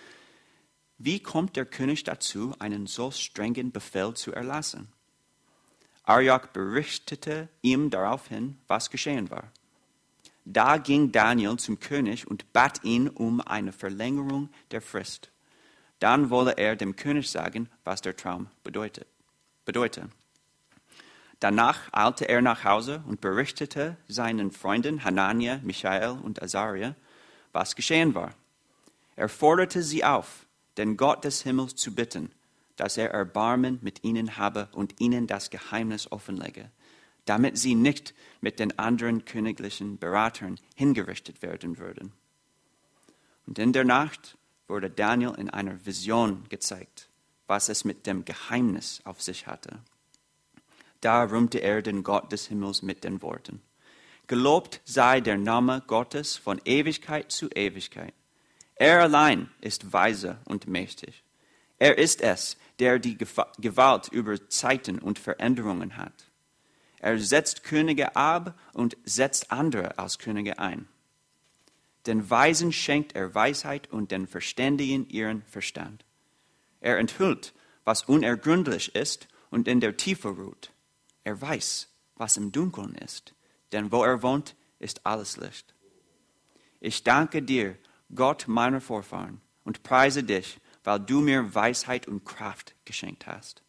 wie 0.99 1.21
kommt 1.21 1.57
der 1.57 1.67
König 1.67 2.05
dazu, 2.05 2.55
einen 2.59 2.87
so 2.87 3.11
strengen 3.11 3.73
Befehl 3.73 4.15
zu 4.15 4.33
erlassen? 4.33 4.89
Ariok 6.05 6.53
berichtete 6.53 7.49
ihm 7.63 7.91
daraufhin, 7.91 8.59
was 8.69 8.91
geschehen 8.91 9.31
war. 9.31 9.51
Da 10.45 10.77
ging 10.77 11.11
Daniel 11.11 11.57
zum 11.57 11.81
König 11.81 12.27
und 12.27 12.53
bat 12.53 12.85
ihn 12.85 13.09
um 13.09 13.41
eine 13.41 13.73
Verlängerung 13.73 14.51
der 14.71 14.83
Frist. 14.83 15.31
Dann 16.01 16.29
wolle 16.29 16.53
er 16.59 16.77
dem 16.77 16.97
König 16.97 17.31
sagen, 17.31 17.71
was 17.85 18.03
der 18.03 18.17
Traum 18.17 18.49
bedeutet. 18.63 19.07
bedeute. 19.65 20.11
Danach 21.41 21.93
eilte 21.93 22.29
er 22.29 22.43
nach 22.43 22.65
Hause 22.65 23.03
und 23.07 23.21
berichtete 23.21 23.97
seinen 24.09 24.51
Freunden 24.51 25.05
Hanania, 25.05 25.61
Michael 25.63 26.19
und 26.23 26.43
Azaria, 26.43 26.95
was 27.53 27.75
geschehen 27.77 28.15
war. 28.15 28.35
Er 29.17 29.29
forderte 29.29 29.83
sie 29.83 30.05
auf, 30.05 30.44
den 30.77 30.97
Gott 30.97 31.25
des 31.25 31.43
Himmels 31.43 31.75
zu 31.77 31.95
bitten, 31.95 32.31
dass 32.77 32.97
er 32.97 33.11
Erbarmen 33.11 33.79
mit 33.83 34.05
ihnen 34.05 34.37
habe 34.37 34.69
und 34.73 35.01
ihnen 35.01 35.27
das 35.27 35.51
Geheimnis 35.51 36.11
offenlege 36.11 36.71
damit 37.25 37.59
sie 37.59 37.75
nicht 37.75 38.15
mit 38.41 38.59
den 38.59 38.79
anderen 38.79 39.25
königlichen 39.25 39.99
Beratern 39.99 40.59
hingerichtet 40.75 41.43
werden 41.43 41.79
würden. 41.79 42.13
Und 43.47 43.59
in 43.59 43.73
der 43.73 43.85
Nacht 43.85 44.37
wurde 44.69 44.91
Daniel 44.91 45.35
in 45.37 45.51
einer 45.51 45.85
Vision 45.85 46.45
gezeigt, 46.49 47.09
was 47.47 47.69
es 47.69 47.85
mit 47.85 48.07
dem 48.07 48.25
Geheimnis 48.25 49.01
auf 49.05 49.23
sich 49.23 49.47
hatte. 49.47 49.79
Da 51.01 51.25
rühmte 51.25 51.59
er 51.59 51.83
den 51.83 52.03
Gott 52.03 52.33
des 52.33 52.47
Himmels 52.47 52.83
mit 52.83 53.05
den 53.05 53.21
Worten. 53.21 53.61
Gelobt 54.27 54.81
sei 54.85 55.21
der 55.21 55.37
Name 55.37 55.83
Gottes 55.87 56.37
von 56.37 56.61
Ewigkeit 56.65 57.31
zu 57.31 57.51
Ewigkeit. 57.51 58.15
Er 58.77 59.03
allein 59.03 59.51
ist 59.61 59.93
weise 59.93 60.39
und 60.45 60.67
mächtig. 60.67 61.23
Er 61.79 61.99
ist 61.99 62.21
es, 62.21 62.57
der 62.79 62.99
die 62.99 63.17
Gewalt 63.17 64.09
über 64.09 64.49
Zeiten 64.49 64.99
und 64.99 65.19
Veränderungen 65.19 65.97
hat. 65.97 66.31
Er 66.99 67.19
setzt 67.19 67.65
Könige 67.65 68.17
ab 68.17 68.59
und 68.73 68.97
setzt 69.05 69.51
andere 69.51 69.99
als 69.99 70.19
Könige 70.19 70.59
ein. 70.59 70.89
Den 72.07 72.29
Weisen 72.29 72.73
schenkt 72.73 73.15
er 73.15 73.35
Weisheit 73.35 73.91
und 73.91 74.11
den 74.11 74.27
Verständigen 74.27 75.09
ihren 75.09 75.43
Verstand. 75.43 76.05
Er 76.81 76.99
enthüllt, 76.99 77.55
was 77.85 78.05
unergründlich 78.05 78.95
ist 78.95 79.29
und 79.51 79.69
in 79.69 79.81
der 79.81 79.97
Tiefe 79.97 80.29
ruht. 80.29 80.71
Er 81.23 81.41
weiß, 81.41 81.89
was 82.17 82.37
im 82.37 82.53
Dunkeln 82.53 82.95
ist, 82.95 83.35
denn 83.73 83.91
wo 83.91 84.03
er 84.05 84.23
wohnt, 84.23 84.57
ist 84.79 85.07
alles 85.07 85.37
Licht. 85.37 85.75
Ich 86.81 87.05
danke 87.05 87.43
dir, 87.43 87.77
Gott 88.15 88.49
meiner 88.49 88.81
Vorfahren, 88.81 89.41
und 89.65 89.83
preise 89.83 90.23
dich, 90.23 90.61
weil 90.85 91.01
du 91.01 91.21
mir 91.21 91.55
Weisheit 91.55 92.07
und 92.07 92.25
Kraft 92.25 92.75
geschenkt 92.85 93.27
hast. 93.27 93.63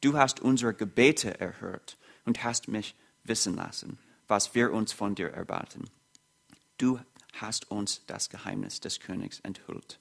Du 0.00 0.16
hast 0.16 0.40
unsere 0.40 0.74
Gebete 0.74 1.38
erhört 1.38 1.98
und 2.24 2.42
hast 2.42 2.68
mich 2.68 2.94
wissen 3.24 3.54
lassen, 3.54 3.98
was 4.26 4.54
wir 4.54 4.72
uns 4.72 4.92
von 4.92 5.14
dir 5.14 5.28
erwarten. 5.30 5.90
Du 6.78 6.98
hast 7.34 7.70
uns 7.70 8.04
das 8.06 8.30
Geheimnis 8.30 8.80
des 8.80 9.00
Königs 9.00 9.40
enthüllt. 9.40 10.00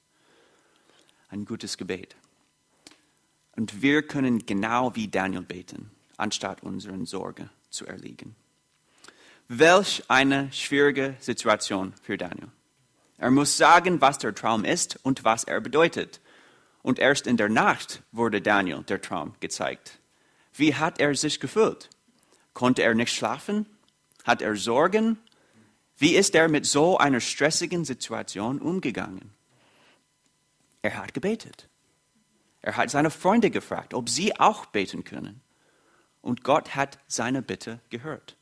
Ein 1.30 1.46
gutes 1.46 1.78
Gebet. 1.78 2.16
Und 3.56 3.82
wir 3.82 4.04
können 4.04 4.46
genau 4.46 4.96
wie 4.96 5.08
Daniel 5.08 5.42
beten, 5.42 5.92
anstatt 6.16 6.64
unseren 6.64 7.06
Sorge 7.06 7.50
zu 7.70 7.86
erliegen. 7.86 8.36
Welch 9.48 10.04
eine 10.10 10.52
schwierige 10.54 11.18
Situation 11.20 11.94
für 12.04 12.18
Daniel. 12.18 12.52
Er 13.18 13.32
muss 13.32 13.58
sagen, 13.58 14.00
was 14.02 14.20
der 14.20 14.36
Traum 14.36 14.64
ist 14.64 15.00
und 15.04 15.24
was 15.24 15.44
er 15.44 15.60
bedeutet. 15.60 16.22
Und 16.84 17.00
erst 17.00 17.28
in 17.28 17.38
der 17.38 17.50
Nacht 17.50 18.04
wurde 18.12 18.42
Daniel 18.42 18.84
der 18.84 19.02
Traum 19.02 19.36
gezeigt. 19.40 20.00
Wie 20.54 20.76
hat 20.76 21.00
er 21.00 21.16
sich 21.16 21.40
gefühlt? 21.40 21.90
Konnte 22.54 22.84
er 22.84 22.94
nicht 22.94 23.14
schlafen? 23.14 23.66
Hat 24.24 24.42
er 24.42 24.56
Sorgen? 24.56 25.20
Wie 25.98 26.16
ist 26.16 26.36
er 26.36 26.48
mit 26.48 26.66
so 26.66 26.98
einer 26.98 27.20
stressigen 27.20 27.86
Situation 27.86 28.60
umgegangen? 28.60 29.34
Er 30.84 30.98
hat 30.98 31.14
gebetet. 31.14 31.68
Er 32.62 32.78
hat 32.78 32.90
seine 32.92 33.10
Freunde 33.10 33.50
gefragt, 33.50 33.94
ob 33.94 34.10
sie 34.10 34.40
auch 34.40 34.68
beten 34.68 35.04
können. 35.04 35.42
Und 36.22 36.44
Gott 36.44 36.76
hat 36.76 37.00
seine 37.08 37.42
Bitte 37.42 37.80
gehört. 37.90 38.36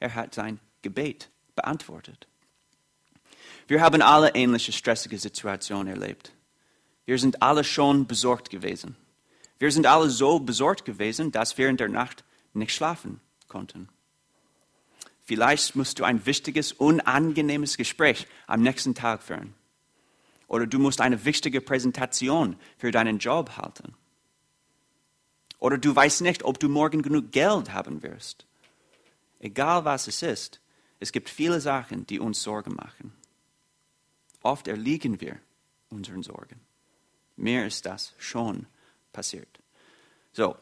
Er 0.00 0.14
hat 0.14 0.34
sein 0.34 0.58
Gebet 0.82 1.30
beantwortet. 1.54 2.26
Wir 3.68 3.80
haben 3.80 4.02
alle 4.02 4.34
ähnliche 4.34 4.72
stressige 4.72 5.18
Situationen 5.18 5.88
erlebt. 5.88 6.32
Wir 7.04 7.18
sind 7.18 7.42
alle 7.42 7.64
schon 7.64 8.06
besorgt 8.06 8.50
gewesen. 8.50 8.96
Wir 9.58 9.72
sind 9.72 9.86
alle 9.86 10.10
so 10.10 10.38
besorgt 10.38 10.84
gewesen, 10.84 11.32
dass 11.32 11.56
wir 11.58 11.68
in 11.68 11.76
der 11.76 11.88
Nacht 11.88 12.24
nicht 12.52 12.72
schlafen 12.72 13.20
konnten. 13.48 13.88
Vielleicht 15.24 15.74
musst 15.74 15.98
du 15.98 16.04
ein 16.04 16.24
wichtiges, 16.26 16.72
unangenehmes 16.72 17.76
Gespräch 17.76 18.26
am 18.46 18.62
nächsten 18.62 18.94
Tag 18.94 19.22
führen. 19.22 19.54
Oder 20.46 20.66
du 20.68 20.78
musst 20.78 21.00
eine 21.00 21.24
wichtige 21.24 21.60
Präsentation 21.60 22.56
für 22.78 22.92
deinen 22.92 23.18
Job 23.18 23.56
halten. 23.56 23.94
Oder 25.58 25.78
du 25.78 25.96
weißt 25.96 26.20
nicht, 26.20 26.44
ob 26.44 26.60
du 26.60 26.68
morgen 26.68 27.02
genug 27.02 27.32
Geld 27.32 27.72
haben 27.72 28.02
wirst. 28.04 28.46
Egal 29.40 29.84
was 29.84 30.06
es 30.06 30.22
ist, 30.22 30.60
es 31.00 31.10
gibt 31.10 31.28
viele 31.28 31.60
Sachen, 31.60 32.06
die 32.06 32.20
uns 32.20 32.42
Sorgen 32.42 32.74
machen. 32.74 33.12
Oft 34.46 34.68
erliegen 34.68 35.20
wir 35.20 35.38
unseren 35.88 36.22
Sorgen. 36.22 36.60
Mir 37.34 37.66
ist 37.66 37.84
das 37.84 38.14
schon 38.16 38.66
passiert. 39.12 39.48
So, 40.32 40.54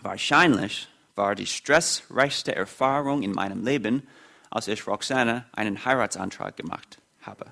wahrscheinlich 0.00 0.88
war 1.16 1.34
die 1.34 1.46
stressreichste 1.46 2.54
Erfahrung 2.54 3.24
in 3.24 3.32
meinem 3.32 3.64
Leben, 3.64 4.06
als 4.48 4.68
ich 4.68 4.86
Roxana 4.86 5.44
einen 5.50 5.84
Heiratsantrag 5.84 6.56
gemacht 6.56 6.98
habe. 7.22 7.46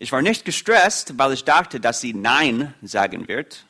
Ich 0.00 0.10
war 0.10 0.20
nicht 0.20 0.44
gestresst, 0.44 1.16
weil 1.16 1.32
ich 1.32 1.44
dachte, 1.44 1.78
dass 1.78 2.00
sie 2.00 2.12
Nein 2.12 2.74
sagen 2.82 3.28
wird. 3.28 3.64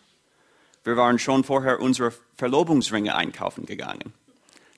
Wir 0.83 0.97
waren 0.97 1.19
schon 1.19 1.45
vorher 1.45 1.81
unsere 1.81 2.15
Verlobungsringe 2.37 3.15
einkaufen 3.15 3.67
gegangen. 3.67 4.15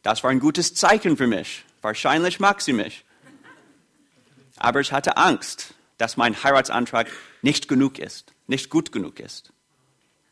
Das 0.02 0.24
war 0.24 0.32
ein 0.32 0.40
gutes 0.40 0.74
Zeichen 0.74 1.16
für 1.16 1.28
mich. 1.28 1.64
Wahrscheinlich 1.80 2.40
mag 2.40 2.60
sie 2.60 2.72
mich. 2.72 3.04
Aber 4.56 4.80
ich 4.80 4.90
hatte 4.90 5.16
Angst, 5.16 5.74
dass 6.02 6.16
mein 6.16 6.42
Heiratsantrag 6.42 7.06
nicht 7.42 7.68
genug 7.68 8.00
ist, 8.00 8.34
nicht 8.48 8.70
gut 8.70 8.90
genug 8.90 9.20
ist. 9.20 9.52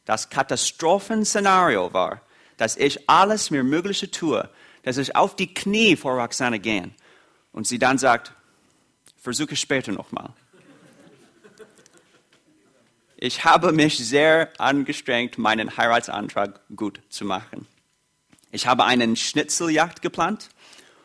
Das 0.05 0.29
Katastrophenszenario 0.29 1.93
war, 1.93 2.23
dass 2.57 2.77
ich 2.77 3.09
alles 3.09 3.53
mir 3.53 3.63
Mögliche 3.63 4.11
tue, 4.11 4.51
dass 4.83 4.97
ich 4.97 5.15
auf 5.15 5.37
die 5.37 5.55
Knie 5.55 5.95
vor 5.95 6.21
Roxane 6.21 6.59
gehe. 6.59 6.91
Und 7.53 7.69
sie 7.69 7.79
dann 7.79 7.99
sagt, 7.99 8.33
versuche 9.17 9.55
später 9.55 9.93
nochmal. 9.93 10.31
Ich 13.17 13.45
habe 13.45 13.71
mich 13.71 13.97
sehr 13.97 14.53
angestrengt, 14.59 15.39
meinen 15.39 15.77
Heiratsantrag 15.77 16.63
gut 16.75 17.01
zu 17.11 17.25
machen. 17.25 17.69
Ich 18.51 18.67
habe 18.67 18.87
einen 18.87 19.15
Schnitzeljagd 19.15 20.03
geplant 20.03 20.49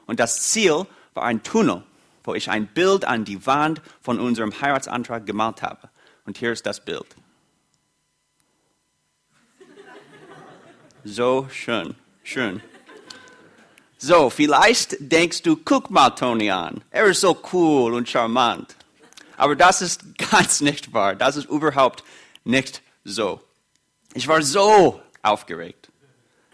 und 0.07 0.19
das 0.19 0.49
Ziel 0.49 0.87
war 1.13 1.21
ein 1.21 1.43
Tunnel, 1.43 1.83
wo 2.25 2.35
ich 2.35 2.49
ein 2.49 2.67
Bild 2.67 3.05
an 3.05 3.25
die 3.25 3.45
Wand 3.45 3.81
von 4.01 4.19
unserem 4.19 4.59
Heiratsantrag 4.59 5.25
gemalt 5.25 5.61
habe. 5.61 5.89
Und 6.25 6.37
hier 6.37 6.51
ist 6.51 6.65
das 6.65 6.83
Bild. 6.83 7.05
So 11.03 11.47
schön, 11.51 11.95
schön. 12.23 12.61
So, 13.97 14.29
vielleicht 14.29 14.97
denkst 14.99 15.43
du, 15.43 15.55
guck 15.55 15.89
mal 15.89 16.09
Tony 16.09 16.49
an. 16.51 16.83
Er 16.89 17.05
ist 17.05 17.21
so 17.21 17.39
cool 17.53 17.93
und 17.93 18.09
charmant. 18.09 18.75
Aber 19.37 19.55
das 19.55 19.81
ist 19.81 20.03
ganz 20.31 20.61
nicht 20.61 20.93
wahr. 20.93 21.15
Das 21.15 21.37
ist 21.37 21.49
überhaupt 21.49 22.03
nicht 22.43 22.81
so. 23.03 23.41
Ich 24.13 24.27
war 24.27 24.41
so 24.41 25.01
aufgeregt. 25.21 25.91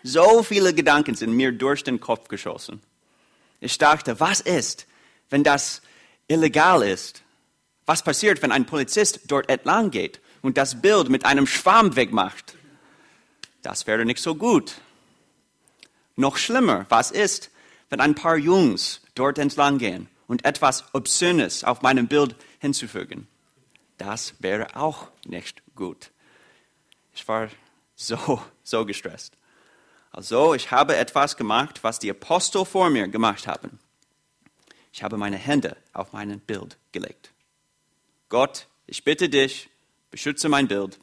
So 0.03 0.43
viele 0.43 0.73
Gedanken 0.73 1.15
sind 1.15 1.31
mir 1.31 1.51
durch 1.51 1.83
den 1.83 1.99
Kopf 1.99 2.27
geschossen. 2.27 2.81
Ich 3.59 3.77
dachte, 3.77 4.19
was 4.19 4.41
ist, 4.41 4.87
wenn 5.31 5.43
das 5.43 5.81
illegal 6.27 6.83
ist? 6.83 7.23
Was 7.87 8.03
passiert, 8.03 8.41
wenn 8.43 8.51
ein 8.51 8.67
Polizist 8.67 9.21
dort 9.27 9.49
entlang 9.49 9.89
geht 9.89 10.21
und 10.43 10.57
das 10.57 10.81
Bild 10.81 11.09
mit 11.09 11.25
einem 11.25 11.47
Schwamm 11.47 11.95
wegmacht? 11.95 12.55
Das 13.63 13.87
wäre 13.87 14.05
nicht 14.05 14.19
so 14.19 14.35
gut. 14.35 14.75
Noch 16.15 16.37
schlimmer, 16.37 16.85
was 16.89 17.09
ist, 17.09 17.49
wenn 17.89 17.99
ein 17.99 18.15
paar 18.15 18.37
Jungs 18.37 19.01
dort 19.15 19.39
entlang 19.39 19.77
gehen 19.77 20.07
und 20.27 20.45
etwas 20.45 20.83
Obszönes 20.93 21.63
auf 21.63 21.81
meinem 21.81 22.07
Bild 22.07 22.35
hinzufügen? 22.59 23.27
Das 23.97 24.35
wäre 24.39 24.75
auch 24.75 25.07
nicht 25.25 25.61
gut. 25.75 26.11
Ich 27.13 27.27
war 27.27 27.49
so, 27.95 28.41
so 28.63 28.85
gestresst. 28.85 29.33
Also, 30.11 30.53
ich 30.53 30.71
habe 30.71 30.95
etwas 30.97 31.37
gemacht, 31.37 31.83
was 31.83 31.99
die 31.99 32.09
Apostel 32.09 32.65
vor 32.65 32.89
mir 32.89 33.07
gemacht 33.07 33.47
haben. 33.47 33.79
Ich 34.91 35.03
habe 35.03 35.17
meine 35.17 35.37
Hände 35.37 35.77
auf 35.93 36.13
mein 36.13 36.39
Bild 36.39 36.77
gelegt. 36.91 37.31
Gott, 38.29 38.67
ich 38.85 39.03
bitte 39.03 39.29
dich, 39.29 39.69
beschütze 40.09 40.49
mein 40.49 40.67
Bild. 40.67 40.99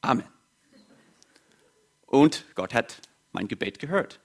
Amen. 0.00 0.26
Und 2.06 2.44
Gott 2.54 2.74
hat 2.74 3.00
mein 3.32 3.48
Gebet 3.48 3.78
gehört. 3.78 4.20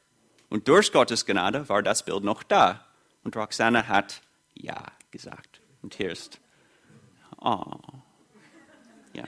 Und 0.50 0.68
durch 0.68 0.92
Gottes 0.92 1.26
Gnade 1.26 1.68
war 1.70 1.82
das 1.82 2.06
Bild 2.06 2.24
noch 2.24 2.44
da. 2.44 2.86
Und 3.24 3.36
Roxana 3.36 3.88
hat 3.88 4.22
Ja 4.54 4.86
gesagt. 5.12 5.62
Und 5.82 5.96
hier 5.96 6.12
ist, 6.12 6.40
oh, 7.40 7.64
ja, 9.14 9.26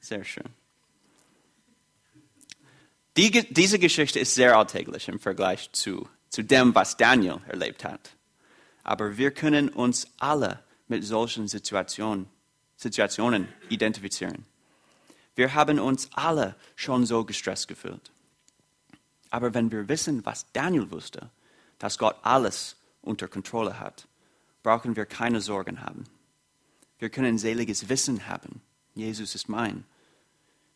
sehr 0.00 0.24
schön. 0.24 0.48
Die, 3.16 3.30
diese 3.52 3.78
Geschichte 3.78 4.18
ist 4.18 4.34
sehr 4.34 4.56
alltäglich 4.56 5.08
im 5.08 5.18
Vergleich 5.18 5.72
zu, 5.72 6.08
zu 6.28 6.42
dem, 6.42 6.74
was 6.74 6.96
Daniel 6.96 7.40
erlebt 7.48 7.82
hat. 7.84 8.15
Aber 8.86 9.16
wir 9.16 9.32
können 9.32 9.68
uns 9.68 10.06
alle 10.20 10.62
mit 10.86 11.02
solchen 11.02 11.48
Situationen, 11.48 12.28
Situationen 12.76 13.48
identifizieren. 13.68 14.46
Wir 15.34 15.54
haben 15.54 15.80
uns 15.80 16.08
alle 16.12 16.54
schon 16.76 17.04
so 17.04 17.24
gestresst 17.24 17.66
gefühlt. 17.66 18.12
Aber 19.30 19.54
wenn 19.54 19.72
wir 19.72 19.88
wissen, 19.88 20.24
was 20.24 20.52
Daniel 20.52 20.92
wusste, 20.92 21.30
dass 21.80 21.98
Gott 21.98 22.14
alles 22.22 22.76
unter 23.02 23.26
Kontrolle 23.26 23.80
hat, 23.80 24.06
brauchen 24.62 24.94
wir 24.94 25.04
keine 25.04 25.40
Sorgen 25.40 25.80
haben. 25.82 26.04
Wir 27.00 27.10
können 27.10 27.38
seliges 27.38 27.88
Wissen 27.88 28.28
haben. 28.28 28.62
Jesus 28.94 29.34
ist 29.34 29.48
mein. 29.48 29.82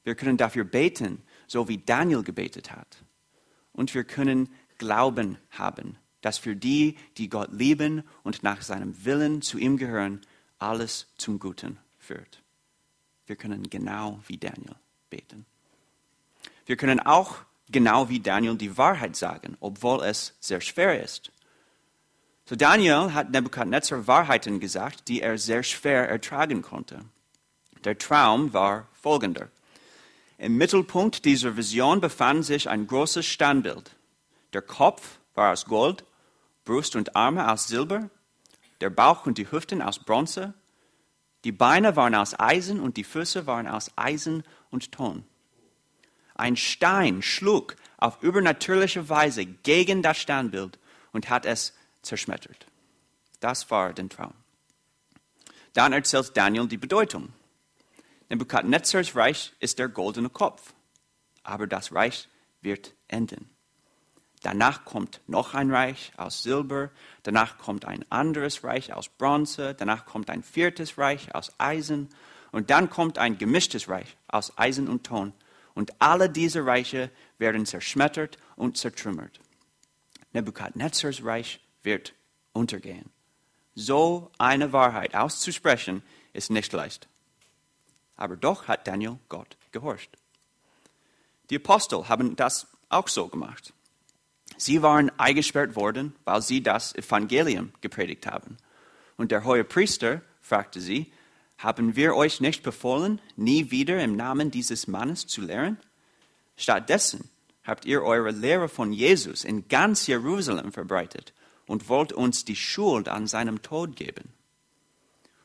Wir 0.02 0.17
können 0.17 0.37
dafür 0.37 0.64
beten, 0.64 1.23
so 1.47 1.69
wie 1.69 1.79
Daniel 1.79 2.25
gebetet 2.25 2.73
hat. 2.73 3.05
Und 3.73 3.95
wir 3.95 4.02
können 4.02 4.49
Glauben 4.79 5.38
haben, 5.52 5.97
dass 6.21 6.39
für 6.39 6.57
die, 6.57 6.97
die 7.17 7.29
Gott 7.29 7.53
lieben 7.53 8.05
und 8.23 8.43
nach 8.43 8.62
seinem 8.62 9.05
Willen 9.05 9.43
zu 9.43 9.59
ihm 9.59 9.77
gehören, 9.77 10.21
alles 10.59 11.07
zum 11.17 11.39
Guten 11.39 11.79
führt. 11.99 12.43
Wir 13.27 13.37
können 13.37 13.71
genau 13.71 14.21
wie 14.27 14.37
Daniel 14.37 14.75
beten. 15.09 15.47
Wir 16.66 16.77
können 16.77 17.01
auch 17.01 17.37
genau 17.71 18.09
wie 18.09 18.21
Daniel 18.21 18.57
die 18.57 18.77
Wahrheit 18.77 19.16
sagen, 19.16 19.57
obwohl 19.61 20.05
es 20.05 20.35
sehr 20.40 20.61
schwer 20.61 21.03
ist. 21.03 21.31
So 22.44 22.57
Daniel 22.57 23.14
hat 23.14 23.31
Nebukadnezar 23.31 24.07
Wahrheiten 24.07 24.59
gesagt, 24.59 25.09
die 25.09 25.23
er 25.23 25.38
sehr 25.38 25.62
schwer 25.62 26.09
ertragen 26.09 26.62
konnte. 26.62 27.01
Der 27.85 27.97
Traum 27.97 28.53
war 28.53 28.88
folgender. 29.01 29.49
Im 30.37 30.57
Mittelpunkt 30.57 31.25
dieser 31.25 31.57
Vision 31.57 32.01
befand 32.01 32.44
sich 32.44 32.68
ein 32.68 32.87
großes 32.87 33.27
Standbild. 33.27 33.94
Der 34.53 34.62
Kopf 34.62 35.18
war 35.35 35.53
aus 35.53 35.66
Gold, 35.66 36.05
Brust 36.64 36.96
und 36.96 37.16
Arme 37.16 37.51
aus 37.51 37.68
Silber, 37.68 38.11
der 38.81 38.90
Bauch 38.90 39.27
und 39.27 39.38
die 39.38 39.51
Hüften 39.51 39.83
aus 39.83 39.99
Bronze, 39.99 40.55
die 41.44 41.53
Beine 41.53 41.96
waren 41.96 42.14
aus 42.14 42.38
Eisen 42.38 42.81
und 42.81 42.96
die 42.96 43.05
Füße 43.05 43.46
waren 43.46 43.66
aus 43.66 43.90
Eisen 43.96 44.44
und 44.70 44.92
Ton. 44.92 45.25
Ein 46.35 46.57
Stein 46.57 47.23
schlug 47.23 47.77
auf 47.99 48.23
übernatürliche 48.23 49.09
Weise 49.09 49.44
gegen 49.44 50.03
das 50.03 50.18
Standbild 50.18 50.79
und 51.12 51.29
hat 51.29 51.44
es 51.44 51.75
zerschmettert. 52.03 52.66
Das 53.40 53.70
war 53.70 53.92
der 53.92 54.09
Traum. 54.09 54.35
Dann 55.73 55.92
erzählt 55.92 56.37
Daniel 56.37 56.66
die 56.66 56.79
Bedeutung. 56.79 57.33
Nebukadnezars 58.29 59.16
Reich 59.16 59.53
ist 59.61 59.79
der 59.79 59.88
goldene 59.88 60.31
Kopf, 60.31 60.73
aber 61.42 61.66
das 61.66 61.92
Reich 61.92 62.29
wird 62.61 62.94
enden. 63.09 63.50
Danach 64.42 64.85
kommt 64.85 65.20
noch 65.26 65.55
ein 65.55 65.70
Reich 65.70 66.12
aus 66.16 66.42
Silber, 66.42 66.90
danach 67.22 67.59
kommt 67.59 67.85
ein 67.85 68.05
anderes 68.11 68.64
Reich 68.64 68.92
aus 68.94 69.09
Bronze, 69.09 69.74
danach 69.74 70.07
kommt 70.07 70.31
ein 70.31 70.42
viertes 70.42 70.96
Reich 70.96 71.35
aus 71.35 71.53
Eisen 71.59 72.09
und 72.50 72.70
dann 72.70 72.88
kommt 72.88 73.18
ein 73.18 73.37
gemischtes 73.37 73.88
Reich 73.88 74.16
aus 74.29 74.57
Eisen 74.57 74.88
und 74.88 75.05
Ton. 75.05 75.35
Und 75.74 75.92
alle 76.00 76.31
diese 76.31 76.64
Reiche 76.64 77.11
werden 77.38 77.66
zerschmettert 77.66 78.38
und 78.57 78.76
zertrümmert. 78.76 79.40
Nebukadnezars 80.33 81.24
Reich 81.24 81.61
wird 81.83 82.14
untergehen. 82.53 83.11
So 83.74 84.31
eine 84.38 84.72
Wahrheit 84.72 85.14
auszusprechen 85.14 86.03
ist 86.33 86.50
nicht 86.50 86.72
leicht 86.72 87.11
aber 88.20 88.37
doch 88.37 88.68
hat 88.68 88.87
Daniel 88.87 89.18
Gott 89.29 89.57
gehorcht. 89.72 90.11
Die 91.48 91.57
Apostel 91.57 92.09
haben 92.09 92.37
das 92.37 92.68
auch 92.90 93.09
so 93.09 93.26
gemacht. 93.26 93.72
Sie 94.61 94.83
waren 94.83 95.11
eingesperrt 95.18 95.75
worden, 95.75 96.14
weil 96.25 96.42
sie 96.42 96.62
das 96.62 96.94
Evangelium 96.94 97.73
gepredigt 97.81 98.27
haben. 98.27 98.59
Und 99.16 99.31
der 99.31 99.44
hohe 99.44 99.64
Priester 99.64 100.20
fragte 100.42 100.83
sie, 100.83 101.11
haben 101.57 101.96
wir 101.96 102.14
euch 102.14 102.42
nicht 102.42 102.62
befohlen, 102.62 103.23
nie 103.37 103.70
wieder 103.70 104.05
im 104.05 104.16
Namen 104.16 104.51
dieses 104.51 104.87
Mannes 104.87 105.27
zu 105.27 105.40
lehren? 105.40 105.79
Stattdessen 106.59 107.31
habt 107.64 107.87
ihr 107.87 108.03
eure 108.03 108.33
Lehre 108.33 108.68
von 108.68 108.92
Jesus 108.92 109.44
in 109.44 109.66
ganz 109.66 110.07
Jerusalem 110.07 110.73
verbreitet 110.73 111.33
und 111.66 111.88
wollt 111.88 112.12
uns 112.12 112.44
die 112.44 112.57
Schuld 112.57 113.09
an 113.09 113.27
seinem 113.27 113.62
Tod 113.62 113.96
geben. 113.96 114.31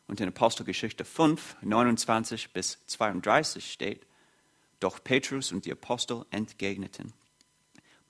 Und 0.07 0.19
in 0.19 0.27
Apostelgeschichte 0.27 1.05
5, 1.05 1.55
29 1.61 2.51
bis 2.51 2.79
32 2.87 3.71
steht, 3.71 4.05
doch 4.81 5.01
Petrus 5.01 5.53
und 5.53 5.63
die 5.63 5.71
Apostel 5.71 6.25
entgegneten, 6.31 7.13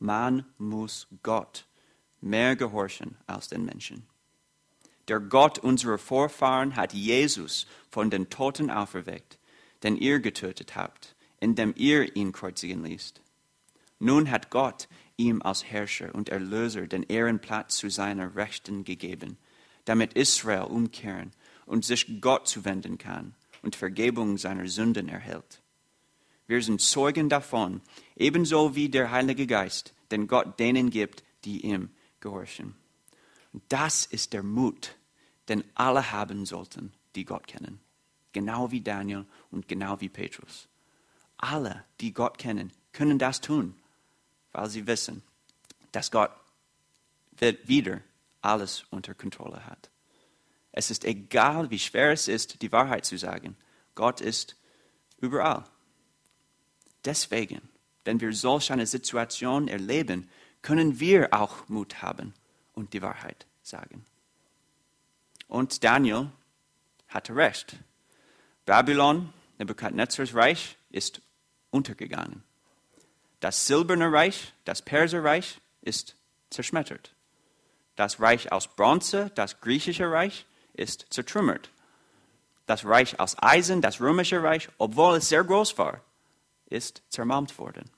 man 0.06 0.46
muss 0.58 1.08
Gott 1.24 1.66
mehr 2.22 2.56
gehorchen 2.56 3.18
als 3.28 3.50
den 3.50 3.66
Menschen. 3.66 4.08
Der 5.08 5.20
Gott 5.20 5.60
unserer 5.60 5.98
Vorfahren 5.98 6.76
hat 6.76 6.94
Jesus 6.94 7.68
von 7.90 8.10
den 8.10 8.30
Toten 8.30 8.72
auferweckt, 8.72 9.40
den 9.84 9.98
ihr 9.98 10.20
getötet 10.20 10.76
habt, 10.76 11.16
indem 11.40 11.74
ihr 11.76 12.16
ihn 12.16 12.32
kreuzigen 12.32 12.84
ließ. 12.84 13.14
Nun 14.00 14.32
hat 14.32 14.50
Gott 14.50 14.88
ihm 15.18 15.42
als 15.42 15.64
Herrscher 15.64 16.14
und 16.14 16.30
Erlöser 16.30 16.88
den 16.88 17.04
Ehrenplatz 17.04 17.78
zu 17.78 17.90
seiner 17.90 18.36
Rechten 18.36 18.84
gegeben, 18.84 19.38
damit 19.86 20.14
Israel 20.14 20.64
umkehren 20.64 21.32
und 21.66 21.86
sich 21.86 22.20
Gott 22.22 22.48
zuwenden 22.48 22.98
kann 22.98 23.36
und 23.62 23.76
Vergebung 23.76 24.38
seiner 24.38 24.68
Sünden 24.68 25.10
erhält. 25.10 25.62
Wir 26.48 26.62
sind 26.62 26.82
Zeugen 26.82 27.30
davon, 27.30 27.82
ebenso 28.16 28.76
wie 28.76 28.90
der 28.90 29.10
Heilige 29.12 29.48
Geist, 29.48 29.95
den 30.12 30.28
Gott 30.28 30.60
denen 30.60 30.90
gibt, 30.90 31.24
die 31.44 31.66
ihm 31.66 31.90
gehorchen. 32.20 32.76
Das 33.70 34.06
ist 34.06 34.34
der 34.34 34.44
Mut, 34.44 34.96
den 35.48 35.64
alle 35.76 36.12
haben 36.12 36.46
sollten, 36.46 36.94
die 37.16 37.26
Gott 37.26 37.48
kennen. 37.48 37.80
Genau 38.34 38.72
wie 38.72 38.82
Daniel 38.82 39.26
und 39.52 39.68
genau 39.68 40.02
wie 40.02 40.10
Petrus. 40.10 40.68
Alle, 41.38 41.86
die 42.02 42.14
Gott 42.14 42.38
kennen, 42.38 42.72
können 42.92 43.20
das 43.20 43.42
tun, 43.42 43.76
weil 44.52 44.70
sie 44.70 44.88
wissen, 44.88 45.24
dass 45.92 46.12
Gott 46.12 46.32
wieder 47.40 48.02
alles 48.42 48.86
unter 48.90 49.14
Kontrolle 49.14 49.66
hat. 49.66 49.90
Es 50.72 50.92
ist 50.92 51.06
egal, 51.06 51.70
wie 51.70 51.80
schwer 51.80 52.12
es 52.12 52.28
ist, 52.28 52.62
die 52.62 52.72
Wahrheit 52.72 53.06
zu 53.06 53.18
sagen. 53.18 53.56
Gott 53.96 54.20
ist 54.20 54.58
überall. 55.20 55.64
Deswegen, 57.06 57.62
wenn 58.06 58.22
wir 58.22 58.34
solch 58.34 58.72
eine 58.72 58.86
Situation 58.86 59.68
erleben, 59.68 60.30
können 60.62 61.00
wir 61.00 61.34
auch 61.34 61.68
Mut 61.68 62.02
haben 62.02 62.34
und 62.74 62.94
die 62.94 63.02
Wahrheit 63.02 63.46
sagen. 63.62 64.06
Und 65.48 65.84
Daniel 65.84 66.32
hatte 67.08 67.36
recht. 67.36 67.78
Babylon, 68.66 69.32
Nebuchadnezzars 69.60 70.34
Reich, 70.34 70.78
ist 70.90 71.22
untergegangen. 71.70 72.44
Das 73.40 73.68
silberne 73.68 74.12
Reich, 74.12 74.54
das 74.64 74.82
Perserreich, 74.82 75.60
ist 75.82 76.16
zerschmettert. 76.50 77.14
Das 77.96 78.20
Reich 78.20 78.52
aus 78.52 78.68
Bronze, 78.68 79.32
das 79.36 79.62
griechische 79.62 80.12
Reich, 80.12 80.46
ist 80.74 81.06
zertrümmert. 81.10 81.70
Das 82.66 82.86
Reich 82.86 83.20
aus 83.20 83.36
Eisen, 83.40 83.82
das 83.82 84.02
römische 84.02 84.42
Reich, 84.42 84.70
obwohl 84.78 85.18
es 85.18 85.30
sehr 85.30 85.44
groß 85.44 85.78
war, 85.78 86.02
ist 86.66 87.04
zermalmt 87.10 87.58
worden. 87.60 87.90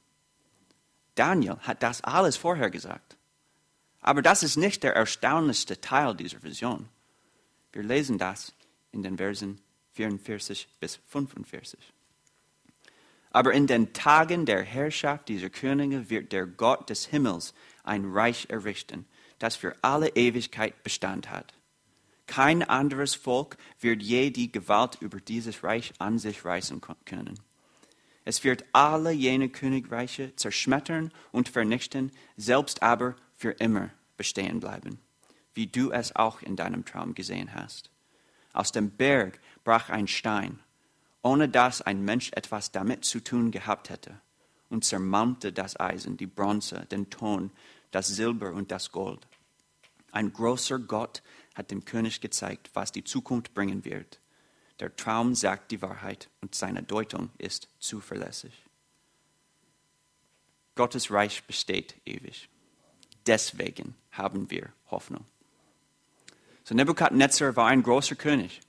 Daniel 1.17 1.57
hat 1.59 1.83
das 1.83 2.03
alles 2.03 2.37
vorhergesagt. 2.37 3.17
Aber 4.01 4.21
das 4.21 4.43
ist 4.43 4.57
nicht 4.57 4.83
der 4.83 4.95
erstaunlichste 4.95 5.81
Teil 5.81 6.15
dieser 6.15 6.41
Vision. 6.43 6.87
Wir 7.73 7.83
lesen 7.83 8.17
das 8.17 8.53
in 8.91 9.03
den 9.03 9.17
Versen 9.17 9.59
44 9.93 10.67
bis 10.79 10.99
45. 11.07 11.79
Aber 13.31 13.53
in 13.53 13.67
den 13.67 13.93
Tagen 13.93 14.45
der 14.45 14.63
Herrschaft 14.63 15.27
dieser 15.27 15.49
Könige 15.49 16.09
wird 16.09 16.31
der 16.31 16.45
Gott 16.45 16.89
des 16.89 17.05
Himmels 17.07 17.53
ein 17.83 18.05
Reich 18.05 18.47
errichten, 18.49 19.05
das 19.39 19.55
für 19.55 19.75
alle 19.81 20.09
Ewigkeit 20.09 20.83
Bestand 20.83 21.29
hat. 21.29 21.53
Kein 22.27 22.63
anderes 22.63 23.15
Volk 23.15 23.57
wird 23.79 24.01
je 24.01 24.29
die 24.29 24.51
Gewalt 24.51 24.97
über 25.01 25.19
dieses 25.19 25.63
Reich 25.63 25.93
an 25.99 26.19
sich 26.19 26.43
reißen 26.43 26.81
können. 27.05 27.39
Es 28.27 28.43
wird 28.43 28.65
alle 28.73 29.13
jene 29.13 29.47
Königreiche 29.47 30.35
zerschmettern 30.35 31.13
und 31.31 31.47
vernichten, 31.47 32.11
selbst 32.35 32.83
aber 32.83 33.15
für 33.37 33.51
immer 33.51 33.89
bestehen 34.17 34.59
bleiben, 34.59 34.99
wie 35.53 35.67
du 35.67 35.91
es 35.91 36.13
auch 36.13 36.41
in 36.41 36.57
deinem 36.57 36.83
Traum 36.83 37.15
gesehen 37.15 37.53
hast. 37.53 37.89
Aus 38.51 38.73
dem 38.73 38.89
Berg 38.91 39.39
brach 39.63 39.89
ein 39.89 40.09
Stein, 40.09 40.59
ohne 41.21 41.47
dass 41.47 41.81
ein 41.81 42.03
Mensch 42.03 42.33
etwas 42.33 42.73
damit 42.73 43.05
zu 43.05 43.21
tun 43.21 43.49
gehabt 43.49 43.89
hätte, 43.89 44.19
und 44.67 44.83
zermalmte 44.83 45.53
das 45.53 45.79
Eisen, 45.79 46.17
die 46.17 46.27
Bronze, 46.27 46.85
den 46.91 47.09
Ton, 47.09 47.51
das 47.91 48.07
Silber 48.07 48.51
und 48.51 48.71
das 48.71 48.91
Gold. 48.91 49.25
Ein 50.11 50.33
großer 50.33 50.79
Gott 50.79 51.23
hat 51.55 51.71
dem 51.71 51.85
König 51.85 52.19
gezeigt, 52.19 52.71
was 52.73 52.91
die 52.91 53.05
Zukunft 53.05 53.53
bringen 53.53 53.85
wird. 53.85 54.19
Der 54.79 54.95
Traum 54.95 55.33
sagt 55.33 55.71
die 55.71 55.81
Wahrheit 55.81 56.29
und 56.41 56.53
seine 56.53 56.83
Deutung 56.83 57.29
ist 57.37 57.67
zuverlässig. 57.79 58.53
Gottes 60.75 61.11
Reich 61.11 61.43
besteht 61.45 61.95
ewig. 62.05 62.49
Deswegen 63.25 63.95
haben 64.11 64.49
wir 64.51 64.71
Hoffnung. 64.91 65.25
So 66.63 66.75
Nebukadnezar 66.75 67.55
war 67.55 67.67
ein 67.67 67.81
großer 67.81 68.15
König, 68.15 68.61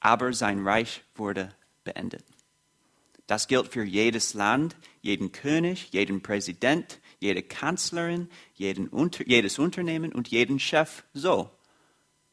aber 0.00 0.32
sein 0.32 0.66
Reich 0.66 1.04
wurde 1.14 1.54
beendet. 1.84 2.24
Das 3.26 3.48
gilt 3.48 3.68
für 3.68 3.84
jedes 3.84 4.34
Land, 4.34 4.76
jeden 5.02 5.32
König, 5.32 5.88
jeden 5.92 6.22
Präsident, 6.22 7.00
jede 7.18 7.42
Kanzlerin, 7.42 8.28
Unter 8.90 9.26
jedes 9.26 9.58
Unternehmen 9.58 10.12
und 10.12 10.28
jeden 10.28 10.60
Chef 10.60 11.02
so. 11.12 11.50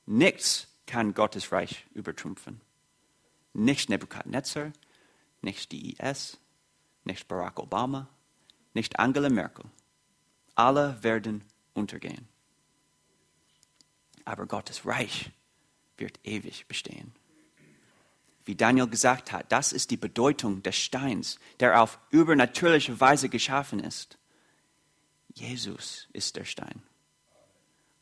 Nichts 0.05 0.67
kann 0.85 1.13
Gottes 1.13 1.51
Reich 1.51 1.85
übertrumpfen. 1.93 2.61
Nicht 3.53 3.89
Nebukadnezar, 3.89 4.73
nicht 5.41 5.71
die 5.71 5.97
IS, 5.99 6.37
nicht 7.03 7.27
Barack 7.27 7.59
Obama, 7.59 8.07
nicht 8.73 8.99
Angela 8.99 9.29
Merkel. 9.29 9.65
Alle 10.55 11.01
werden 11.03 11.43
untergehen. 11.73 12.27
Aber 14.25 14.45
Gottes 14.45 14.85
Reich 14.85 15.31
wird 15.97 16.19
ewig 16.23 16.67
bestehen. 16.67 17.13
Wie 18.45 18.55
Daniel 18.55 18.87
gesagt 18.87 19.31
hat, 19.31 19.51
das 19.51 19.71
ist 19.71 19.91
die 19.91 19.97
Bedeutung 19.97 20.63
des 20.63 20.75
Steins, 20.75 21.39
der 21.59 21.81
auf 21.81 21.99
übernatürliche 22.09 22.99
Weise 22.99 23.29
geschaffen 23.29 23.79
ist. 23.79 24.17
Jesus 25.33 26.07
ist 26.13 26.35
der 26.35 26.45
Stein. 26.45 26.83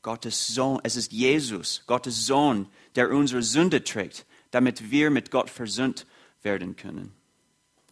Gottes 0.02 0.48
Sohn, 0.48 0.80
es 0.84 0.96
ist 0.96 1.12
Jesus, 1.12 1.84
Gottes 1.86 2.26
Sohn, 2.26 2.68
der 2.96 3.12
unsere 3.12 3.44
Sünde 3.44 3.84
trägt, 3.84 4.26
damit 4.52 4.92
wir 4.92 5.10
mit 5.10 5.32
Gott 5.32 5.50
versöhnt 5.50 6.06
werden 6.44 6.76
können. 6.76 7.14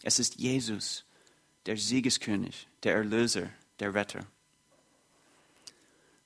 Es 0.03 0.19
ist 0.19 0.35
Jesus, 0.35 1.05
der 1.65 1.77
Siegeskönig, 1.77 2.67
der 2.83 2.95
Erlöser, 2.95 3.49
der 3.79 3.93
Retter. 3.93 4.25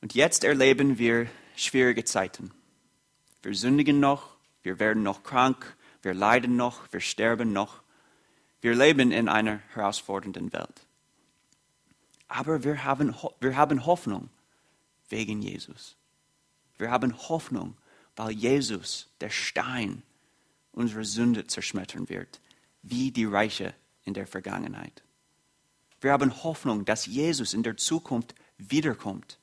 Und 0.01 0.13
jetzt 0.15 0.43
erleben 0.43 0.97
wir 0.97 1.27
schwierige 1.55 2.03
Zeiten. 2.03 2.51
Wir 3.41 3.55
sündigen 3.55 3.99
noch, 3.99 4.35
wir 4.61 4.79
werden 4.79 5.03
noch 5.03 5.23
krank, 5.23 5.75
wir 6.01 6.13
leiden 6.13 6.57
noch, 6.57 6.91
wir 6.91 6.99
sterben 6.99 7.53
noch. 7.53 7.81
Wir 8.61 8.75
leben 8.75 9.11
in 9.11 9.27
einer 9.27 9.59
herausfordernden 9.73 10.53
Welt. 10.53 10.85
Aber 12.27 12.63
wir 12.63 12.83
haben, 12.83 13.15
wir 13.39 13.57
haben 13.57 13.85
Hoffnung 13.85 14.29
wegen 15.09 15.41
Jesus. 15.41 15.95
Wir 16.77 16.91
haben 16.91 17.17
Hoffnung, 17.29 17.77
weil 18.15 18.31
Jesus, 18.31 19.09
der 19.21 19.29
Stein, 19.29 20.03
unsere 20.73 21.05
Sünde 21.05 21.47
zerschmettern 21.47 22.09
wird, 22.09 22.41
wie 22.81 23.11
die 23.11 23.25
Reiche 23.25 23.73
in 24.03 24.13
der 24.13 24.27
Vergangenheit. 24.27 25.03
Wir 26.01 26.11
haben 26.11 26.43
Hoffnung, 26.43 26.83
dass 26.83 27.05
Jesus 27.05 27.53
in 27.53 27.63
der 27.63 27.77
Zukunft 27.77 28.35
wiederkommt 28.57 29.39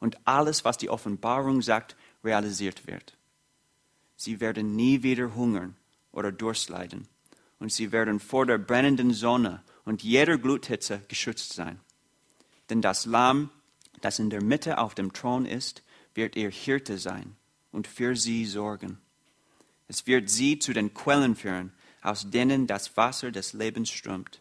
und 0.00 0.18
alles, 0.26 0.64
was 0.64 0.76
die 0.76 0.90
Offenbarung 0.90 1.62
sagt, 1.62 1.96
realisiert 2.24 2.86
wird. 2.88 3.16
Sie 4.16 4.40
werden 4.40 4.74
nie 4.74 5.02
wieder 5.02 5.34
hungern 5.34 5.76
oder 6.10 6.32
Durst 6.32 6.68
leiden. 6.68 7.08
Und 7.58 7.72
sie 7.72 7.92
werden 7.92 8.18
vor 8.18 8.46
der 8.46 8.58
brennenden 8.58 9.12
Sonne 9.12 9.62
und 9.84 10.02
jeder 10.02 10.38
Gluthitze 10.38 11.02
geschützt 11.08 11.52
sein. 11.52 11.80
Denn 12.70 12.82
das 12.82 13.06
Lamm, 13.06 13.50
das 14.00 14.18
in 14.18 14.30
der 14.30 14.42
Mitte 14.42 14.78
auf 14.78 14.94
dem 14.94 15.12
Thron 15.12 15.46
ist, 15.46 15.82
wird 16.14 16.36
ihr 16.36 16.50
Hirte 16.50 16.98
sein 16.98 17.36
und 17.70 17.86
für 17.86 18.16
sie 18.16 18.44
sorgen. 18.44 18.98
Es 19.88 20.06
wird 20.06 20.30
sie 20.30 20.58
zu 20.58 20.72
den 20.72 20.94
Quellen 20.94 21.36
führen, 21.36 21.72
aus 22.02 22.30
denen 22.30 22.66
das 22.66 22.96
Wasser 22.96 23.30
des 23.30 23.52
Lebens 23.52 23.90
strömt, 23.90 24.40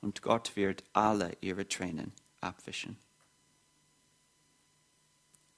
und 0.00 0.22
Gott 0.22 0.56
wird 0.56 0.84
alle 0.92 1.36
ihre 1.40 1.66
Tränen 1.66 2.12
abwischen. 2.40 2.98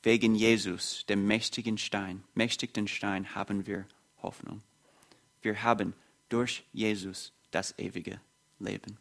Wegen 0.02 0.36
Jesus, 0.36 1.04
dem 1.06 1.26
mächtigen 1.26 1.78
Stein, 1.78 2.22
mächtigen 2.34 2.86
Stein, 2.86 3.34
haben 3.34 3.66
wir 3.66 3.86
Hoffnung. 4.22 4.62
Wir 5.42 5.62
haben 5.62 5.94
durch 6.28 6.64
Jesus 6.72 7.32
das 7.50 7.76
ewige 7.78 8.20
Leben. 8.60 8.98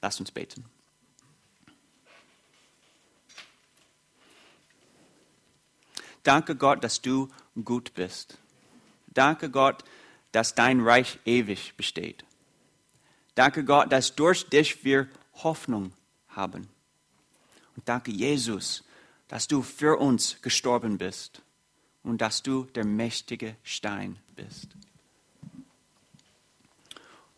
Lass 0.00 0.20
uns 0.20 0.30
beten. 0.30 0.64
Danke 6.22 6.56
Gott, 6.56 6.82
dass 6.82 7.00
du 7.00 7.28
gut 7.64 7.94
bist. 7.94 8.38
Danke 9.16 9.50
Gott, 9.50 9.82
dass 10.32 10.54
dein 10.54 10.80
Reich 10.80 11.18
ewig 11.24 11.74
besteht. 11.76 12.24
Danke 13.34 13.64
Gott, 13.64 13.90
dass 13.90 14.14
durch 14.14 14.48
dich 14.48 14.84
wir 14.84 15.08
Hoffnung 15.42 15.92
haben. 16.28 16.68
Und 17.76 17.88
danke 17.88 18.10
Jesus, 18.10 18.84
dass 19.28 19.48
du 19.48 19.62
für 19.62 19.98
uns 19.98 20.40
gestorben 20.42 20.98
bist 20.98 21.42
und 22.02 22.20
dass 22.20 22.42
du 22.42 22.64
der 22.74 22.84
mächtige 22.84 23.56
Stein 23.62 24.18
bist. 24.34 24.68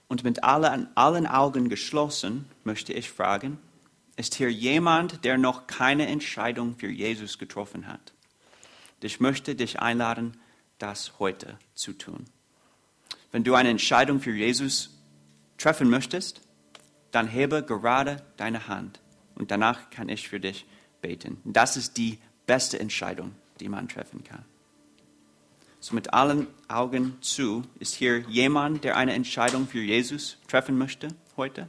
Und 0.09 0.25
mit 0.25 0.43
allen, 0.43 0.89
allen 0.97 1.27
Augen 1.27 1.69
geschlossen 1.69 2.51
möchte 2.65 2.93
ich 2.93 3.11
fragen, 3.11 3.59
ist 4.17 4.35
hier 4.35 4.51
jemand, 4.51 5.25
der 5.25 5.39
noch 5.39 5.69
keine 5.69 6.09
Entscheidung 6.09 6.77
für 6.77 6.91
Jesus 6.91 7.39
getroffen 7.39 7.87
hat? 7.87 8.13
Ich 9.01 9.21
möchte 9.21 9.55
dich 9.55 9.79
einladen, 9.79 10.37
das 10.79 11.19
heute 11.19 11.59
zu 11.75 11.93
tun. 11.93 12.25
Wenn 13.33 13.45
du 13.45 13.55
eine 13.55 13.69
Entscheidung 13.69 14.21
für 14.21 14.33
Jesus 14.33 14.91
treffen 15.59 15.91
möchtest, 15.91 16.41
dann 17.11 17.27
hebe 17.29 17.63
gerade 17.63 18.23
deine 18.37 18.69
Hand 18.69 19.01
und 19.35 19.51
danach 19.51 19.91
kann 19.91 20.09
ich 20.09 20.29
für 20.29 20.41
dich 20.41 20.67
beten. 21.01 21.41
Das 21.45 21.77
ist 21.77 21.97
die 21.97 22.19
beste 22.47 22.79
Entscheidung, 22.79 23.35
die 23.61 23.69
man 23.69 23.89
treffen 23.89 24.25
kann. 24.25 24.45
So 25.81 25.95
mit 25.95 26.13
allen 26.13 26.49
Augen 26.67 27.17
zu, 27.21 27.63
ist 27.79 27.95
hier 27.95 28.19
jemand, 28.29 28.83
der 28.83 28.97
eine 28.97 29.13
Entscheidung 29.13 29.69
für 29.69 29.81
Jesus 29.81 30.39
treffen 30.49 30.77
möchte 30.77 31.09
heute? 31.37 31.69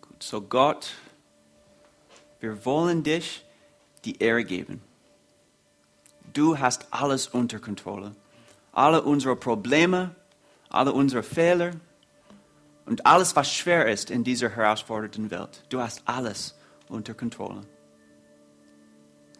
Gut, 0.00 0.22
so 0.22 0.40
Gott, 0.40 0.94
wir 2.40 2.64
wollen 2.64 3.02
dich 3.02 3.44
die 4.04 4.18
Ehre 4.18 4.44
geben. 4.44 4.82
Du 6.32 6.58
hast 6.58 6.86
alles 6.90 7.26
unter 7.26 7.58
Kontrolle. 7.58 8.14
Alle 8.72 9.02
unsere 9.02 9.34
Probleme, 9.34 10.14
alle 10.68 10.92
unsere 10.92 11.22
Fehler, 11.22 11.72
und 12.88 13.04
alles, 13.04 13.36
was 13.36 13.52
schwer 13.52 13.86
ist 13.86 14.10
in 14.10 14.24
dieser 14.24 14.48
herausfordernden 14.48 15.30
Welt. 15.30 15.62
Du 15.68 15.80
hast 15.80 16.02
alles 16.06 16.54
unter 16.88 17.12
Kontrolle. 17.12 17.60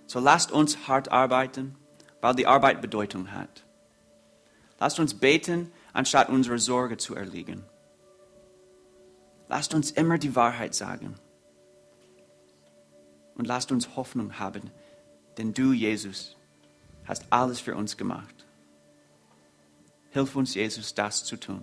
So 0.06 0.20
lasst 0.20 0.52
uns 0.52 0.86
hart 0.86 1.10
arbeiten, 1.10 1.74
weil 2.20 2.34
die 2.34 2.46
Arbeit 2.46 2.82
Bedeutung 2.82 3.32
hat. 3.32 3.64
Lasst 4.78 5.00
uns 5.00 5.14
beten, 5.14 5.72
anstatt 5.94 6.28
unsere 6.28 6.58
Sorge 6.58 6.98
zu 6.98 7.14
erliegen. 7.14 7.64
Lasst 9.48 9.72
uns 9.72 9.90
immer 9.92 10.18
die 10.18 10.36
Wahrheit 10.36 10.74
sagen. 10.74 11.14
Und 13.38 13.46
lasst 13.46 13.72
uns 13.72 13.96
Hoffnung 13.96 14.38
haben, 14.38 14.70
denn 15.38 15.54
du, 15.54 15.72
Jesus, 15.72 16.36
hast 17.06 17.24
alles 17.30 17.60
für 17.60 17.74
uns 17.74 17.96
gemacht. 17.96 18.46
Hilf 20.10 20.36
uns, 20.36 20.54
Jesus, 20.54 20.94
das 20.94 21.24
zu 21.24 21.36
tun. 21.36 21.62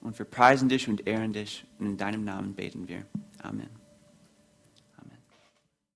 Und 0.00 0.18
wir 0.18 0.26
preisen 0.26 0.68
dich 0.68 0.88
und 0.88 1.06
ehren 1.06 1.32
dich 1.32 1.66
und 1.78 1.86
in 1.86 1.96
deinem 1.96 2.24
Namen 2.24 2.54
beten 2.54 2.86
wir. 2.86 3.04
Amen. 3.42 3.79